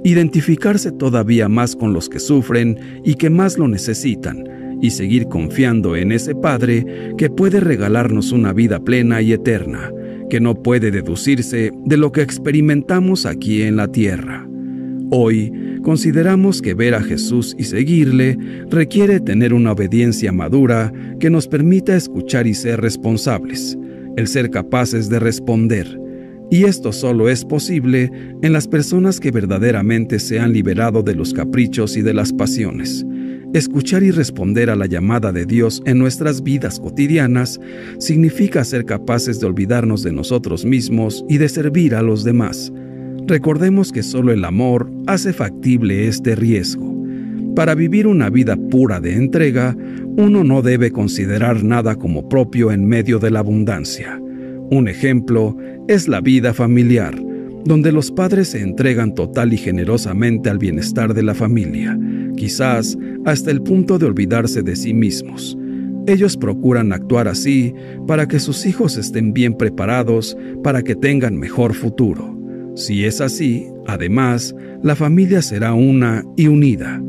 [0.03, 4.43] Identificarse todavía más con los que sufren y que más lo necesitan,
[4.81, 9.93] y seguir confiando en ese Padre que puede regalarnos una vida plena y eterna,
[10.33, 14.49] que no puede deducirse de lo que experimentamos aquí en la tierra.
[15.11, 15.53] Hoy
[15.83, 18.35] consideramos que ver a Jesús y seguirle
[18.71, 23.77] requiere tener una obediencia madura que nos permita escuchar y ser responsables,
[24.17, 25.99] el ser capaces de responder.
[26.49, 28.09] Y esto solo es posible
[28.41, 33.05] en las personas que verdaderamente se han liberado de los caprichos y de las pasiones
[33.53, 37.59] Escuchar y responder a la llamada de Dios en nuestras vidas cotidianas
[37.99, 42.73] significa ser capaces de olvidarnos de nosotros mismos y de servir a los demás.
[43.27, 46.91] Recordemos que solo el amor hace factible este riesgo.
[47.55, 49.77] Para vivir una vida pura de entrega,
[50.17, 54.19] uno no debe considerar nada como propio en medio de la abundancia.
[54.71, 55.55] Un ejemplo
[55.87, 57.13] es la vida familiar
[57.65, 61.97] donde los padres se entregan total y generosamente al bienestar de la familia,
[62.43, 65.57] quizás hasta el punto de olvidarse de sí mismos.
[66.07, 67.73] Ellos procuran actuar así
[68.05, 72.37] para que sus hijos estén bien preparados para que tengan mejor futuro.
[72.75, 77.01] Si es así, además, la familia será una y unida.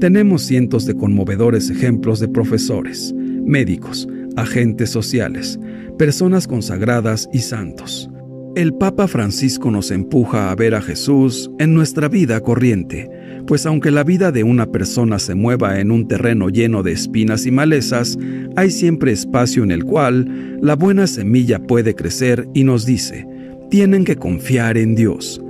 [0.00, 4.06] Tenemos cientos de conmovedores ejemplos de profesores, médicos,
[4.36, 5.58] agentes sociales,
[5.96, 8.10] personas consagradas y santos.
[8.54, 13.10] El Papa Francisco nos empuja a ver a Jesús en nuestra vida corriente,
[13.46, 17.46] pues aunque la vida de una persona se mueva en un terreno lleno de espinas
[17.46, 18.18] y malezas,
[18.56, 23.26] hay siempre espacio en el cual la buena semilla puede crecer y nos dice,
[23.70, 25.40] tienen que confiar en Dios.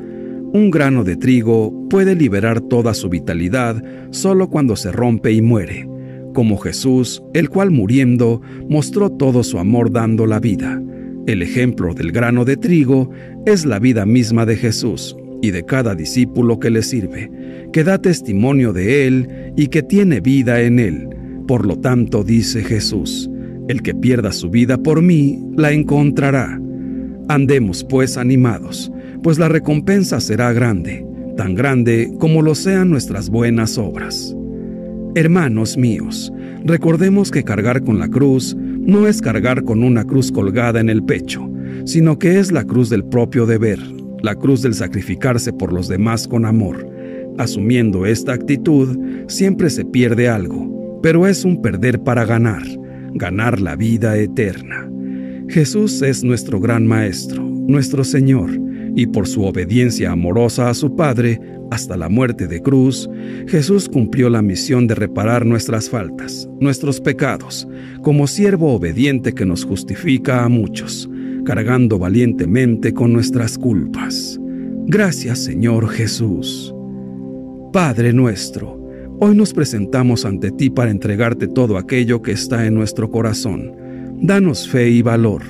[0.52, 5.88] Un grano de trigo puede liberar toda su vitalidad solo cuando se rompe y muere,
[6.32, 10.80] como Jesús, el cual muriendo mostró todo su amor dando la vida.
[11.26, 13.10] El ejemplo del grano de trigo
[13.46, 17.30] es la vida misma de Jesús y de cada discípulo que le sirve,
[17.72, 21.08] que da testimonio de Él y que tiene vida en Él.
[21.46, 23.30] Por lo tanto, dice Jesús,
[23.68, 26.58] el que pierda su vida por mí, la encontrará.
[27.28, 28.90] Andemos pues animados,
[29.22, 34.34] pues la recompensa será grande, tan grande como lo sean nuestras buenas obras.
[35.14, 36.32] Hermanos míos,
[36.64, 41.02] recordemos que cargar con la cruz no es cargar con una cruz colgada en el
[41.04, 41.50] pecho,
[41.84, 43.78] sino que es la cruz del propio deber,
[44.24, 46.88] la cruz del sacrificarse por los demás con amor.
[47.36, 48.98] Asumiendo esta actitud,
[49.28, 52.62] siempre se pierde algo, pero es un perder para ganar,
[53.12, 54.90] ganar la vida eterna.
[55.48, 58.50] Jesús es nuestro gran Maestro, nuestro Señor,
[58.96, 61.38] y por su obediencia amorosa a su Padre
[61.70, 63.10] hasta la muerte de cruz,
[63.46, 67.68] Jesús cumplió la misión de reparar nuestras faltas, nuestros pecados,
[68.00, 71.10] como siervo obediente que nos justifica a muchos,
[71.44, 74.40] cargando valientemente con nuestras culpas.
[74.86, 76.74] Gracias Señor Jesús.
[77.72, 78.80] Padre nuestro,
[79.20, 83.72] hoy nos presentamos ante ti para entregarte todo aquello que está en nuestro corazón.
[84.20, 85.42] Danos fe y valor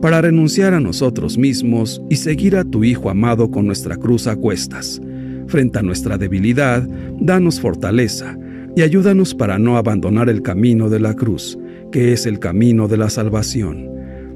[0.00, 4.36] para renunciar a nosotros mismos y seguir a tu Hijo amado con nuestra cruz a
[4.36, 5.00] cuestas.
[5.46, 6.86] Frente a nuestra debilidad,
[7.20, 8.36] danos fortaleza
[8.74, 11.58] y ayúdanos para no abandonar el camino de la cruz,
[11.90, 13.91] que es el camino de la salvación.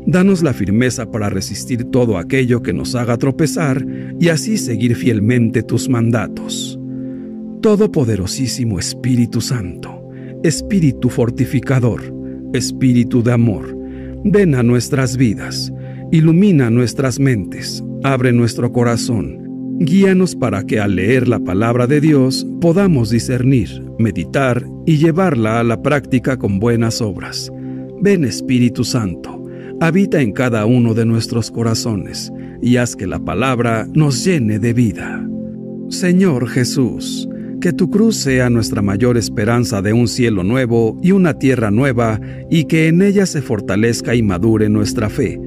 [0.06, 3.84] Danos la firmeza para resistir todo aquello que nos haga tropezar
[4.20, 6.78] y así seguir fielmente tus mandatos.
[7.60, 10.08] Todopoderosísimo Espíritu Santo,
[10.44, 12.14] Espíritu fortificador,
[12.52, 13.76] Espíritu de amor,
[14.24, 15.72] ven a nuestras vidas,
[16.12, 22.46] ilumina nuestras mentes, abre nuestro corazón, guíanos para que al leer la palabra de Dios
[22.60, 27.50] podamos discernir, meditar y llevarla a la práctica con buenas obras.
[28.00, 29.35] Ven Espíritu Santo
[29.80, 34.72] habita en cada uno de nuestros corazones y haz que la palabra nos llene de
[34.72, 35.26] vida.
[35.88, 37.28] Señor Jesús,
[37.60, 42.20] que tu cruz sea nuestra mayor esperanza de un cielo nuevo y una tierra nueva
[42.50, 45.40] y que en ella se fortalezca y madure nuestra fe,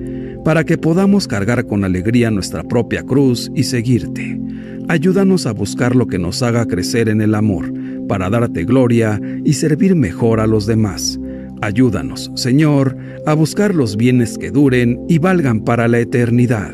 [0.45, 4.39] para que podamos cargar con alegría nuestra propia cruz y seguirte.
[4.88, 7.71] Ayúdanos a buscar lo que nos haga crecer en el amor,
[8.07, 11.19] para darte gloria y servir mejor a los demás
[11.62, 12.95] Ayúdanos, Señor,
[13.26, 16.74] a buscar los bienes que duren y valgan para la eternidad.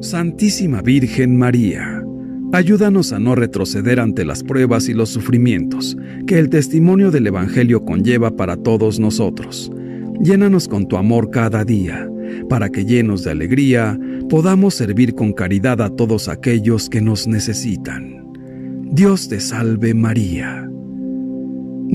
[0.00, 2.04] Santísima Virgen María,
[2.52, 5.96] ayúdanos a no retroceder ante las pruebas y los sufrimientos
[6.28, 9.72] que el testimonio del Evangelio conlleva para todos nosotros.
[10.22, 12.08] Llénanos con tu amor cada día,
[12.48, 13.98] para que llenos de alegría
[14.30, 18.32] podamos servir con caridad a todos aquellos que nos necesitan.
[18.92, 20.70] Dios te salve María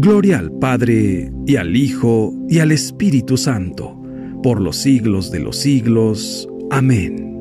[0.01, 4.01] Gloria al Padre, y al Hijo, y al Espíritu Santo,
[4.41, 6.47] por los siglos de los siglos.
[6.71, 7.35] Amén.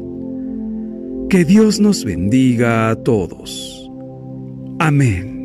[1.30, 3.88] Que Dios nos bendiga a todos.
[4.80, 5.37] Amén.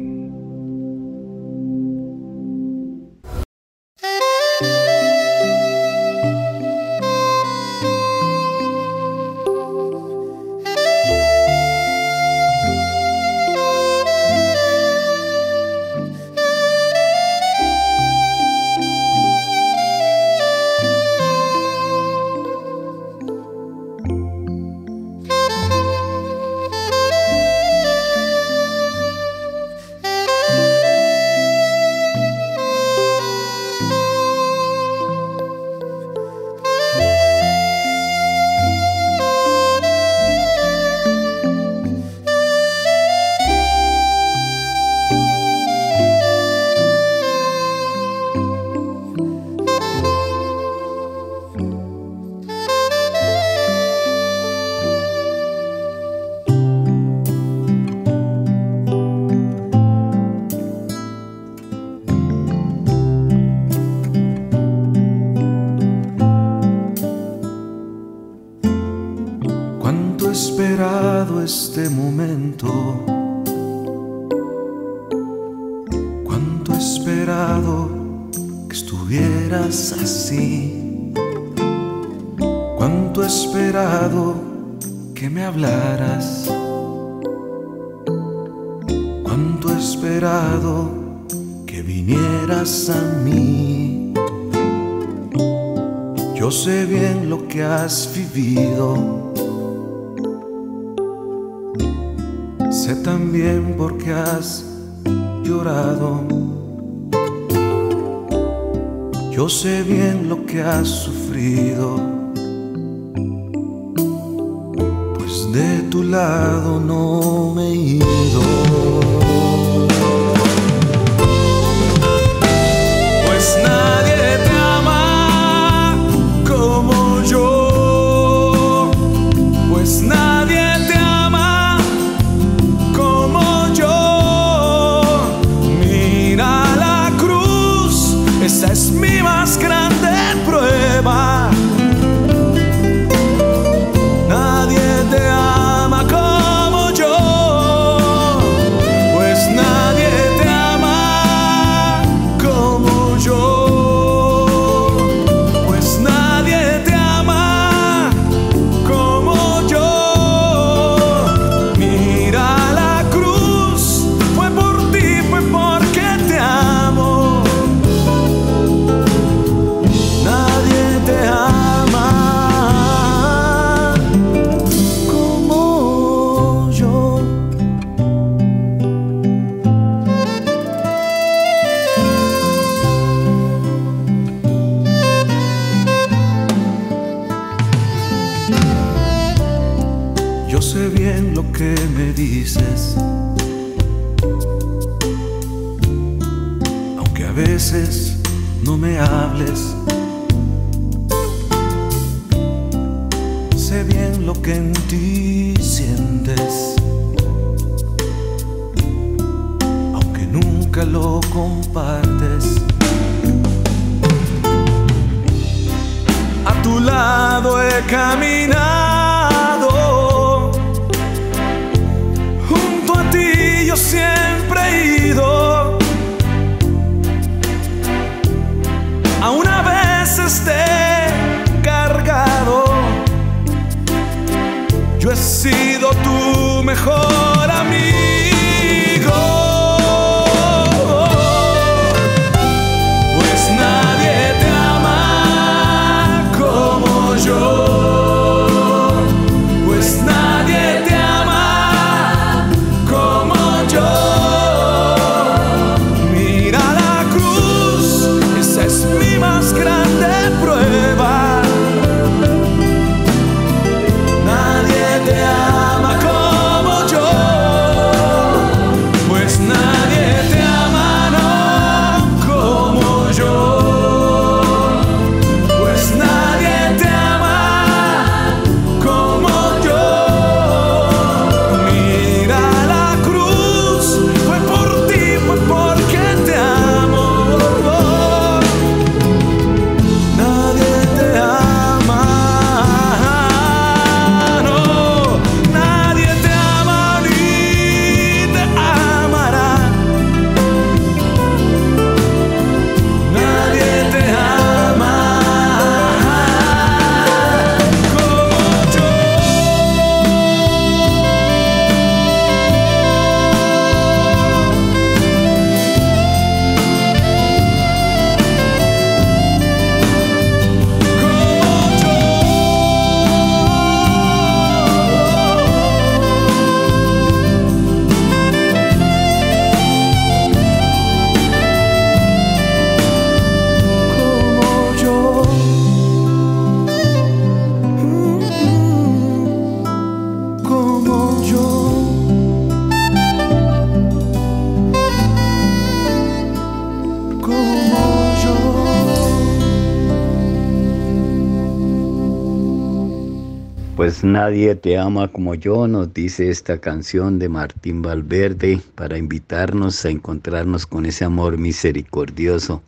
[354.33, 359.91] Nadie te ama como yo, nos dice esta canción de Martín Valverde para invitarnos a
[359.91, 362.63] encontrarnos con ese amor misericordioso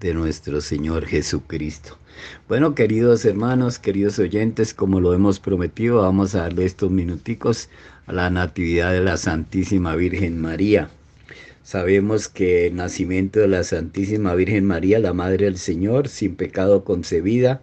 [0.00, 1.96] de nuestro Señor Jesucristo.
[2.48, 7.68] Bueno, queridos hermanos, queridos oyentes, como lo hemos prometido, vamos a darle estos minuticos
[8.06, 10.90] a la Natividad de la Santísima Virgen María.
[11.62, 16.82] Sabemos que el nacimiento de la Santísima Virgen María, la Madre del Señor, sin pecado
[16.82, 17.62] concebida,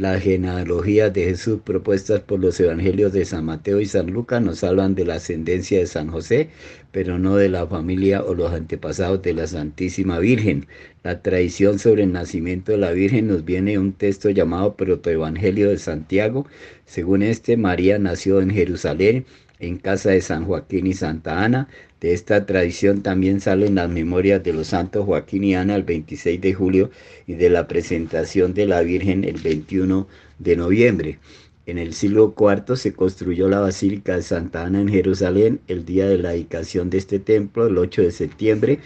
[0.00, 4.64] las genealogías de Jesús propuestas por los evangelios de San Mateo y San Lucas nos
[4.64, 6.48] hablan de la ascendencia de San José,
[6.90, 10.66] pero no de la familia o los antepasados de la Santísima Virgen.
[11.02, 15.76] La tradición sobre el nacimiento de la Virgen nos viene un texto llamado Protoevangelio de
[15.76, 16.46] Santiago.
[16.86, 19.26] Según este, María nació en Jerusalén,
[19.58, 21.68] en casa de San Joaquín y Santa Ana.
[22.00, 26.40] De esta tradición también salen las memorias de los santos Joaquín y Ana el 26
[26.40, 26.90] de julio
[27.26, 31.18] y de la presentación de la Virgen el 21 de noviembre.
[31.66, 35.60] En el siglo IV se construyó la Basílica de Santa Ana en Jerusalén.
[35.68, 38.78] El día de la dedicación de este templo, el 8 de septiembre,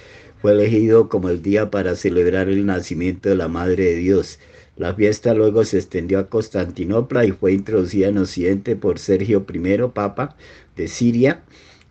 [0.43, 4.41] fue elegido como el día para celebrar el nacimiento de la Madre de Dios.
[4.77, 9.79] La fiesta luego se extendió a Constantinopla y fue introducida en Occidente por Sergio I,
[9.95, 10.37] Papa
[10.75, 11.45] de Siria.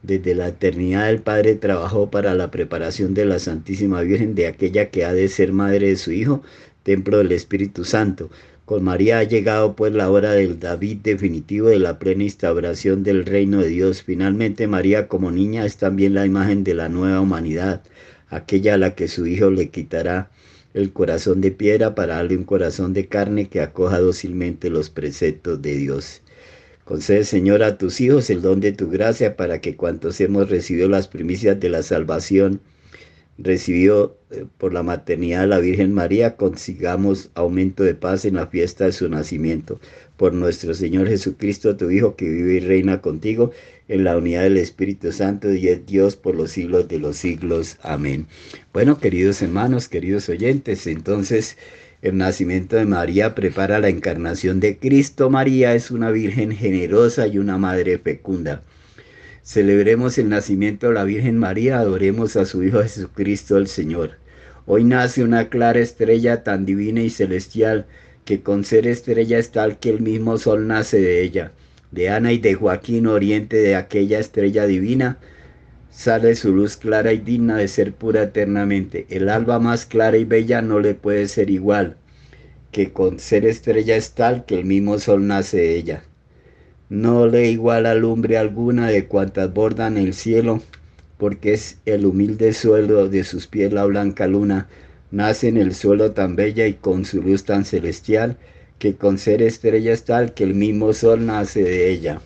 [0.03, 4.89] Desde la eternidad el Padre trabajó para la preparación de la Santísima Virgen, de aquella
[4.89, 6.43] que ha de ser madre de su Hijo,
[6.83, 8.29] templo del Espíritu Santo.
[8.65, 13.25] Con María ha llegado pues la hora del David definitivo de la plena instauración del
[13.25, 14.03] reino de Dios.
[14.03, 17.81] Finalmente María como niña es también la imagen de la nueva humanidad,
[18.27, 20.29] aquella a la que su Hijo le quitará
[20.73, 25.61] el corazón de piedra para darle un corazón de carne que acoja dócilmente los preceptos
[25.61, 26.22] de Dios.
[26.93, 30.87] Concede, Señor, a tus hijos el don de tu gracia para que cuantos hemos recibido
[30.87, 32.61] las primicias de la salvación,
[33.39, 38.45] recibido eh, por la maternidad de la Virgen María, consigamos aumento de paz en la
[38.45, 39.79] fiesta de su nacimiento.
[40.17, 43.49] Por nuestro Señor Jesucristo, tu Hijo, que vive y reina contigo
[43.87, 47.79] en la unidad del Espíritu Santo y es Dios por los siglos de los siglos.
[47.81, 48.27] Amén.
[48.71, 51.57] Bueno, queridos hermanos, queridos oyentes, entonces
[52.03, 55.31] el nacimiento de María prepara la encarnación de Cristo.
[55.31, 58.61] María es una virgen generosa y una madre fecunda.
[59.41, 64.19] Celebremos el nacimiento de la Virgen María, adoremos a su Hijo Jesucristo el Señor.
[64.67, 67.87] Hoy nace una clara estrella tan divina y celestial
[68.23, 71.51] que con ser estrella es tal que el mismo sol nace de ella
[71.93, 75.19] de Ana y de Joaquín, oriente de aquella estrella divina,
[75.93, 79.05] sale su luz clara y digna de ser pura eternamente.
[79.09, 81.97] El alba más clara y bella no le puede ser igual,
[82.71, 86.03] que con ser estrella es tal que el mismo sol nace de ella.
[86.89, 90.61] No le iguala lumbre alguna de cuantas bordan el cielo,
[91.17, 94.67] porque es el humilde suelo de sus pies la blanca luna,
[95.11, 98.37] nace en el suelo tan bella y con su luz tan celestial,
[98.79, 102.19] que con ser estrella es tal que el mismo sol nace de ella.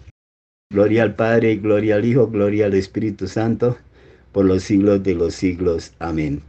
[0.70, 3.78] Gloria al Padre, gloria al Hijo, gloria al Espíritu Santo,
[4.34, 5.94] por los siglos de los siglos.
[5.98, 6.42] Amén.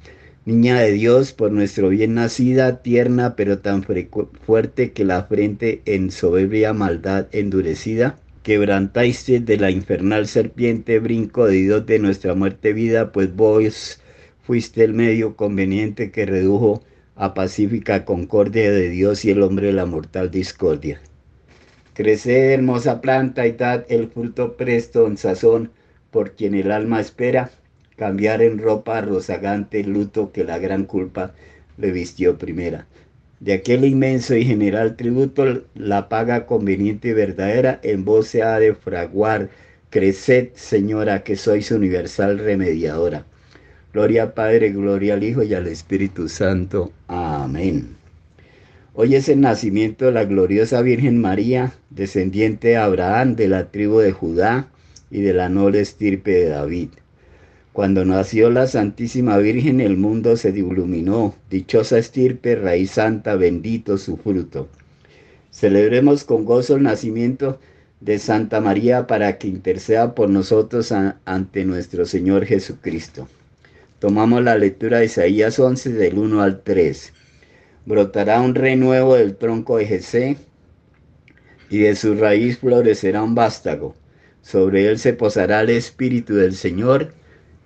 [0.45, 6.11] Niña de Dios, por nuestro bien nacida, tierna, pero tan fuerte que la frente en
[6.11, 13.13] soberbia maldad endurecida, quebrantaiste de la infernal serpiente, brinco de Dios de nuestra muerte vida,
[13.13, 14.03] pues vos
[14.43, 16.83] fuiste el medio conveniente que redujo
[17.15, 21.01] a pacífica concordia de Dios y el hombre la mortal discordia.
[21.99, 25.73] Crece hermosa planta y dad el fruto presto en sazón,
[26.13, 27.51] por quien el alma espera,
[27.97, 31.35] cambiar en ropa rozagante el luto que la gran culpa
[31.77, 32.87] le vistió primera.
[33.41, 38.61] De aquel inmenso y general tributo, la paga conveniente y verdadera en vos se ha
[38.61, 39.51] de fraguar.
[39.91, 43.27] Creced, Señora, que sois universal remediadora.
[43.93, 46.93] Gloria al Padre, gloria al Hijo y al Espíritu Santo.
[47.09, 47.98] Amén.
[49.01, 54.01] Hoy es el nacimiento de la gloriosa Virgen María, descendiente de Abraham, de la tribu
[54.01, 54.71] de Judá
[55.09, 56.89] y de la noble estirpe de David.
[57.73, 61.37] Cuando nació la Santísima Virgen, el mundo se iluminó.
[61.49, 64.69] Dichosa estirpe, raíz santa, bendito su fruto.
[65.53, 67.61] Celebremos con gozo el nacimiento
[68.01, 70.93] de Santa María para que interceda por nosotros
[71.25, 73.29] ante nuestro Señor Jesucristo.
[74.01, 77.13] Tomamos la lectura de Isaías 11 del 1 al 3.
[77.89, 80.37] Brotará un renuevo del tronco de Jesé
[81.71, 83.95] y de su raíz florecerá un vástago.
[84.43, 87.15] Sobre él se posará el espíritu del Señor,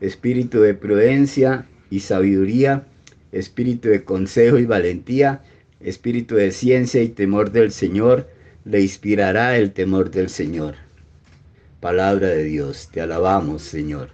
[0.00, 2.86] espíritu de prudencia y sabiduría,
[3.32, 5.42] espíritu de consejo y valentía,
[5.80, 8.28] espíritu de ciencia y temor del Señor,
[8.64, 10.76] le inspirará el temor del Señor.
[11.80, 14.10] Palabra de Dios, te alabamos, Señor.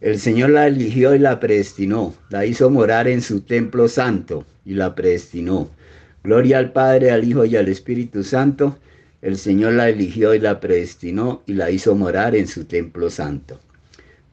[0.00, 4.74] El Señor la eligió y la predestinó, la hizo morar en su templo santo y
[4.74, 5.70] la predestinó.
[6.22, 8.76] Gloria al Padre, al Hijo y al Espíritu Santo.
[9.22, 13.58] El Señor la eligió y la predestinó y la hizo morar en su templo santo.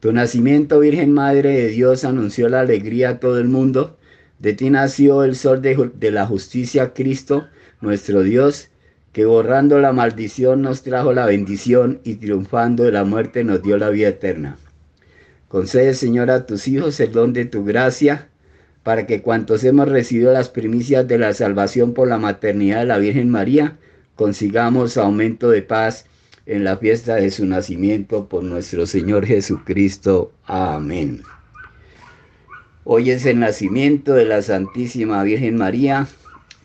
[0.00, 3.96] Tu nacimiento, Virgen Madre de Dios, anunció la alegría a todo el mundo.
[4.38, 7.46] De ti nació el sol de, la justicia, Cristo,
[7.80, 8.68] nuestro Dios,
[9.14, 13.78] que borrando la maldición nos trajo la bendición y triunfando de la muerte nos dio
[13.78, 14.58] la vida eterna.
[15.48, 18.28] Concede, Señor, a tus hijos el don de tu gracia,
[18.86, 22.98] para que cuantos hemos recibido las primicias de la salvación por la maternidad de la
[22.98, 23.76] Virgen María,
[24.14, 26.06] consigamos aumento de paz
[26.46, 30.30] en la fiesta de su nacimiento por nuestro Señor Jesucristo.
[30.44, 31.22] Amén.
[32.84, 36.06] Hoy es el nacimiento de la Santísima Virgen María,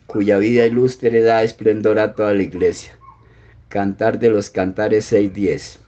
[0.06, 2.96] cuya vida ilustre da esplendor a toda la iglesia.
[3.68, 5.78] Cantar de los Cantares 6.10.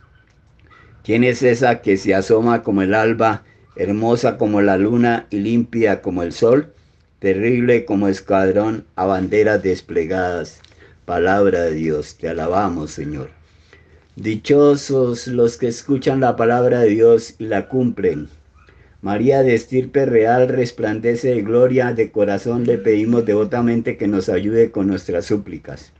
[1.04, 3.44] ¿Quién es esa que se asoma como el alba,
[3.76, 6.72] hermosa como la luna y limpia como el sol,
[7.18, 10.60] terrible como escuadrón a banderas desplegadas?
[11.04, 13.30] Palabra de Dios, te alabamos, Señor.
[14.16, 18.28] Dichosos los que escuchan la palabra de Dios y la cumplen.
[19.02, 24.70] María de estirpe real resplandece de gloria, de corazón le pedimos devotamente que nos ayude
[24.70, 25.92] con nuestras súplicas.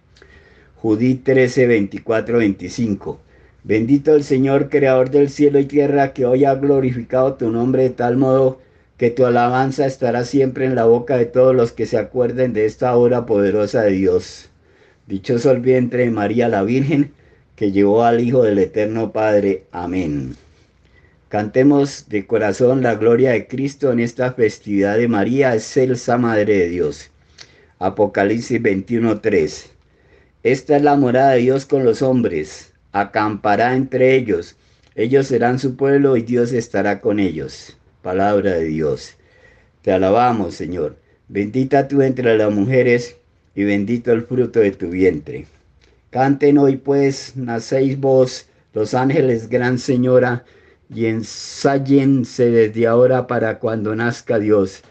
[0.76, 3.20] Judí 13, 24, 25.
[3.64, 7.90] Bendito el Señor, creador del cielo y tierra, que hoy ha glorificado tu nombre de
[7.90, 8.60] tal modo
[8.98, 12.66] que tu alabanza estará siempre en la boca de todos los que se acuerden de
[12.66, 14.50] esta obra poderosa de Dios.
[15.06, 17.14] Dichoso el vientre de María la Virgen,
[17.56, 19.64] que llevó al Hijo del Eterno Padre.
[19.72, 20.36] Amén.
[21.30, 26.68] Cantemos de corazón la gloria de Cristo en esta festividad de María, excelsa Madre de
[26.68, 27.10] Dios.
[27.78, 29.70] Apocalipsis 21:3.
[30.42, 34.56] Esta es la morada de Dios con los hombres, acampará entre ellos.
[34.94, 37.76] Ellos serán su pueblo y Dios estará con ellos.
[38.02, 39.16] Palabra de Dios.
[39.82, 40.96] Te alabamos, Señor.
[41.26, 43.16] Bendita tú entre las mujeres
[43.54, 45.46] y bendito el fruto de tu vientre.
[46.10, 50.44] Canten hoy pues, nacéis vos, los ángeles, gran Señora,
[50.88, 54.82] y ensáyense desde ahora para cuando nazca Dios.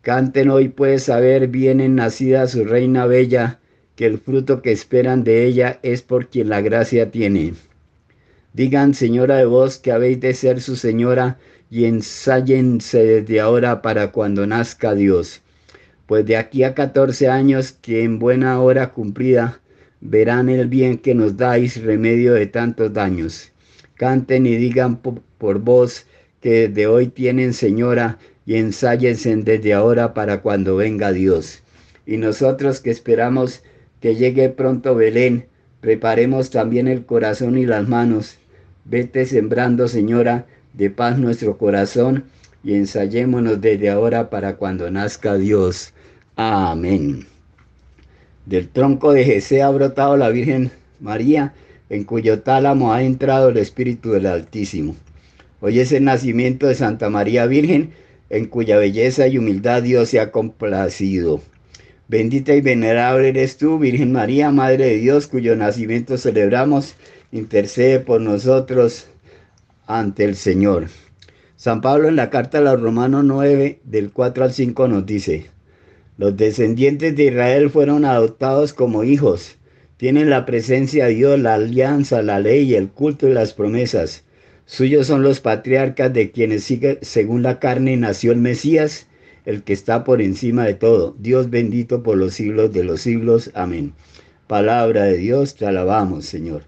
[0.00, 3.59] Canten hoy pues a ver vienen nacida su reina bella,
[4.00, 7.52] que el fruto que esperan de ella es por quien la gracia tiene.
[8.54, 11.38] Digan, señora de vos, que habéis de ser su señora,
[11.68, 15.42] y ensáyense desde ahora para cuando nazca Dios.
[16.06, 19.60] Pues de aquí a catorce años, que en buena hora cumplida,
[20.00, 23.52] verán el bien que nos dais remedio de tantos daños.
[23.96, 26.06] Canten y digan por vos
[26.40, 31.62] que de hoy tienen señora y ensáyense desde ahora para cuando venga Dios.
[32.06, 33.62] Y nosotros que esperamos
[34.00, 35.46] que llegue pronto Belén,
[35.80, 38.38] preparemos también el corazón y las manos.
[38.84, 42.24] Vete sembrando, Señora, de paz nuestro corazón
[42.64, 45.92] y ensayémonos desde ahora para cuando nazca Dios.
[46.36, 47.26] Amén.
[48.46, 51.54] Del tronco de Jesé ha brotado la Virgen María,
[51.88, 54.96] en cuyo tálamo ha entrado el Espíritu del Altísimo.
[55.60, 57.90] Hoy es el nacimiento de Santa María Virgen,
[58.30, 61.42] en cuya belleza y humildad Dios se ha complacido.
[62.10, 66.96] Bendita y venerable eres tú, Virgen María, Madre de Dios, cuyo nacimiento celebramos.
[67.30, 69.06] Intercede por nosotros
[69.86, 70.88] ante el Señor.
[71.54, 75.52] San Pablo en la carta a los Romanos 9, del 4 al 5 nos dice,
[76.18, 79.56] los descendientes de Israel fueron adoptados como hijos,
[79.96, 84.24] tienen la presencia de Dios, la alianza, la ley, el culto y las promesas.
[84.66, 89.06] Suyos son los patriarcas de quienes sigue según la carne nació el Mesías,
[89.50, 91.14] el que está por encima de todo.
[91.18, 93.50] Dios bendito por los siglos de los siglos.
[93.54, 93.92] Amén.
[94.46, 96.62] Palabra de Dios, te alabamos, Señor.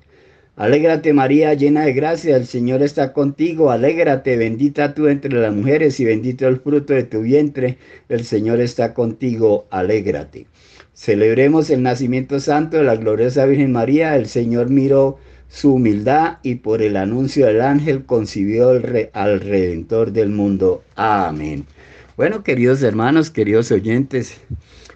[0.57, 3.71] Alégrate María, llena de gracia, el Señor está contigo.
[3.71, 7.79] Alégrate, bendita tú entre las mujeres y bendito el fruto de tu vientre.
[8.09, 9.67] El Señor está contigo.
[9.71, 10.47] Alégrate.
[10.93, 14.15] Celebremos el nacimiento santo de la gloriosa Virgen María.
[14.15, 15.19] El Señor miró
[15.49, 18.71] su humildad y por el anuncio del ángel concibió
[19.13, 20.83] al Redentor del mundo.
[20.97, 21.67] Amén.
[22.15, 24.37] Bueno, queridos hermanos, queridos oyentes,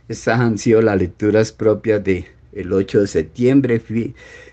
[0.06, 3.82] estas han sido las lecturas propias de el 8 de septiembre,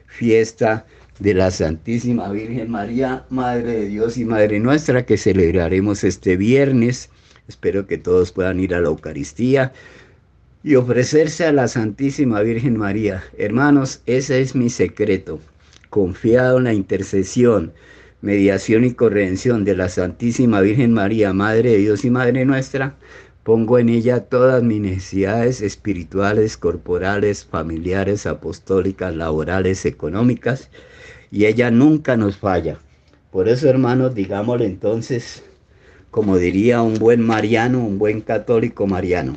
[0.08, 0.86] fiesta
[1.20, 7.10] de la Santísima Virgen María, Madre de Dios y Madre nuestra, que celebraremos este viernes.
[7.50, 9.74] Espero que todos puedan ir a la Eucaristía
[10.64, 13.26] y ofrecerse a la Santísima Virgen María.
[13.38, 15.42] Hermanos, ese es mi secreto
[15.90, 17.74] confiado en la intercesión,
[18.24, 22.96] mediación y corredención de la Santísima Virgen María, Madre de Dios y Madre nuestra,
[23.44, 30.70] pongo en ella todas mis necesidades espirituales, corporales, familiares, apostólicas, laborales, económicas,
[31.32, 32.78] y ella nunca nos falla.
[33.30, 35.44] Por eso, hermanos, digámosle entonces,
[36.10, 39.36] como diría un buen mariano, un buen católico mariano,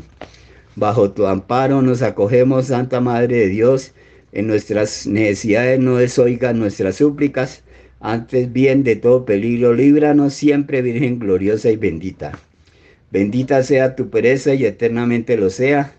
[0.77, 3.95] bajo tu amparo nos acogemos, Santa Madre de Dios,
[4.31, 7.65] en nuestras necesidades no desoigan nuestras súplicas,
[8.01, 12.39] antes bien de todo peligro, líbranos siempre, Virgen gloriosa y bendita.
[13.11, 15.95] Bendita sea tu pereza y eternamente lo sea,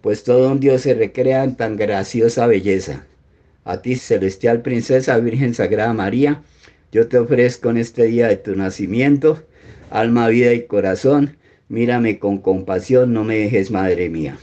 [0.00, 3.06] pues todo un Dios se recrea en tan graciosa belleza.
[3.64, 6.42] A ti, celestial princesa, Virgen Sagrada María,
[6.90, 9.42] yo te ofrezco en este día de tu nacimiento,
[9.90, 11.36] alma, vida y corazón,
[11.68, 14.38] mírame con compasión, no me dejes, Madre mía.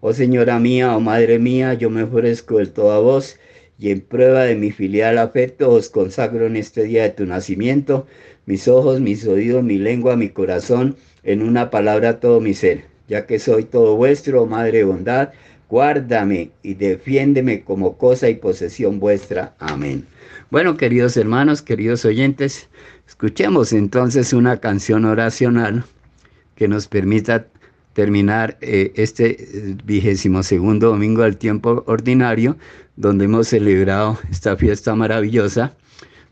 [0.00, 3.36] Oh Señora mía, oh Madre mía, yo me ofrezco del todo a vos,
[3.82, 8.06] y en prueba de mi filial afecto os consagro en este día de tu nacimiento,
[8.46, 13.26] mis ojos, mis oídos, mi lengua, mi corazón, en una palabra todo mi ser, ya
[13.26, 15.30] que soy todo vuestro, oh Madre bondad,
[15.68, 19.56] guárdame y defiéndeme como cosa y posesión vuestra.
[19.58, 20.06] Amén.
[20.52, 22.68] Bueno, queridos hermanos, queridos oyentes,
[23.08, 25.82] escuchemos entonces una canción oracional
[26.54, 27.48] que nos permita
[27.92, 32.56] terminar eh, este eh, vigésimo segundo domingo del tiempo ordinario,
[32.96, 35.74] donde hemos celebrado esta fiesta maravillosa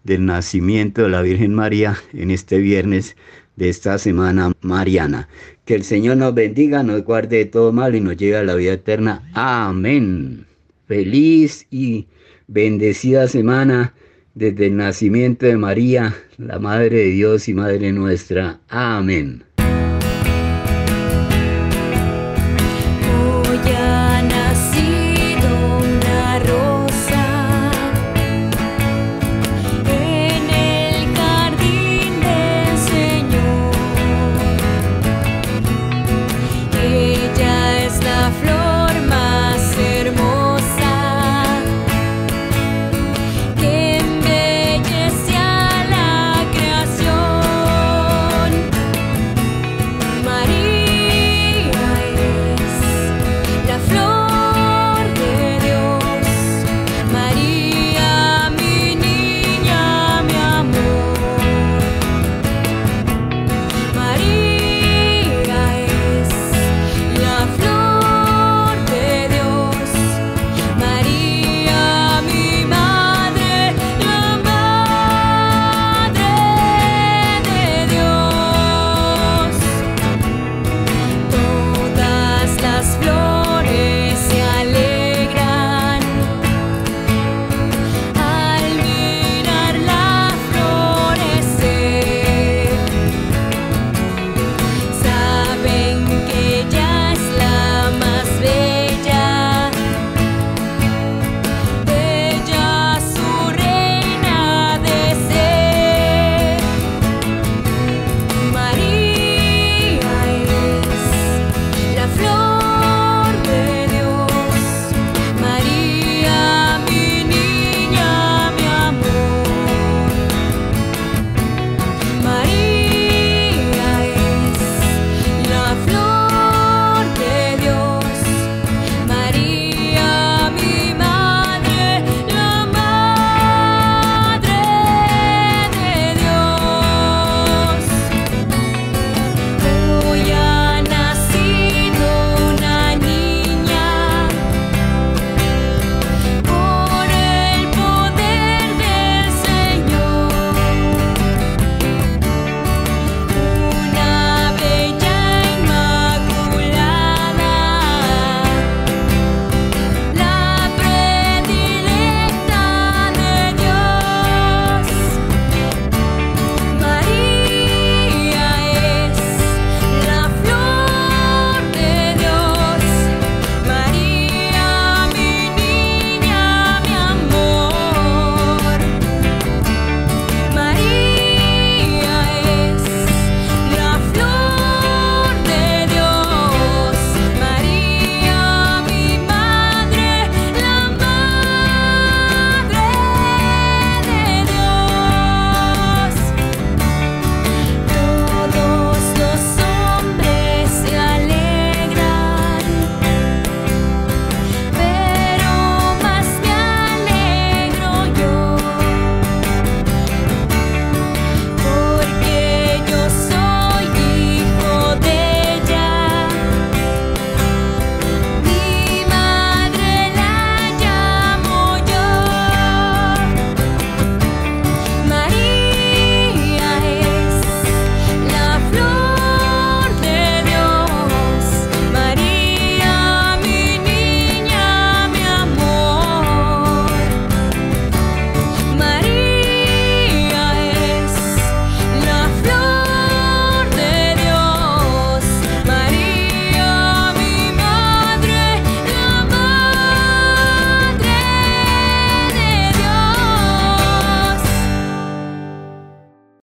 [0.05, 3.17] del nacimiento de la Virgen María en este viernes
[3.57, 5.29] de esta semana mariana.
[5.65, 8.55] Que el Señor nos bendiga, nos guarde de todo mal y nos lleve a la
[8.55, 9.29] vida eterna.
[9.35, 10.47] Amén.
[10.87, 12.07] Feliz y
[12.49, 13.95] bendecida semana
[14.35, 18.61] desde el nacimiento de María, la Madre de Dios y Madre nuestra.
[18.69, 19.45] Amén.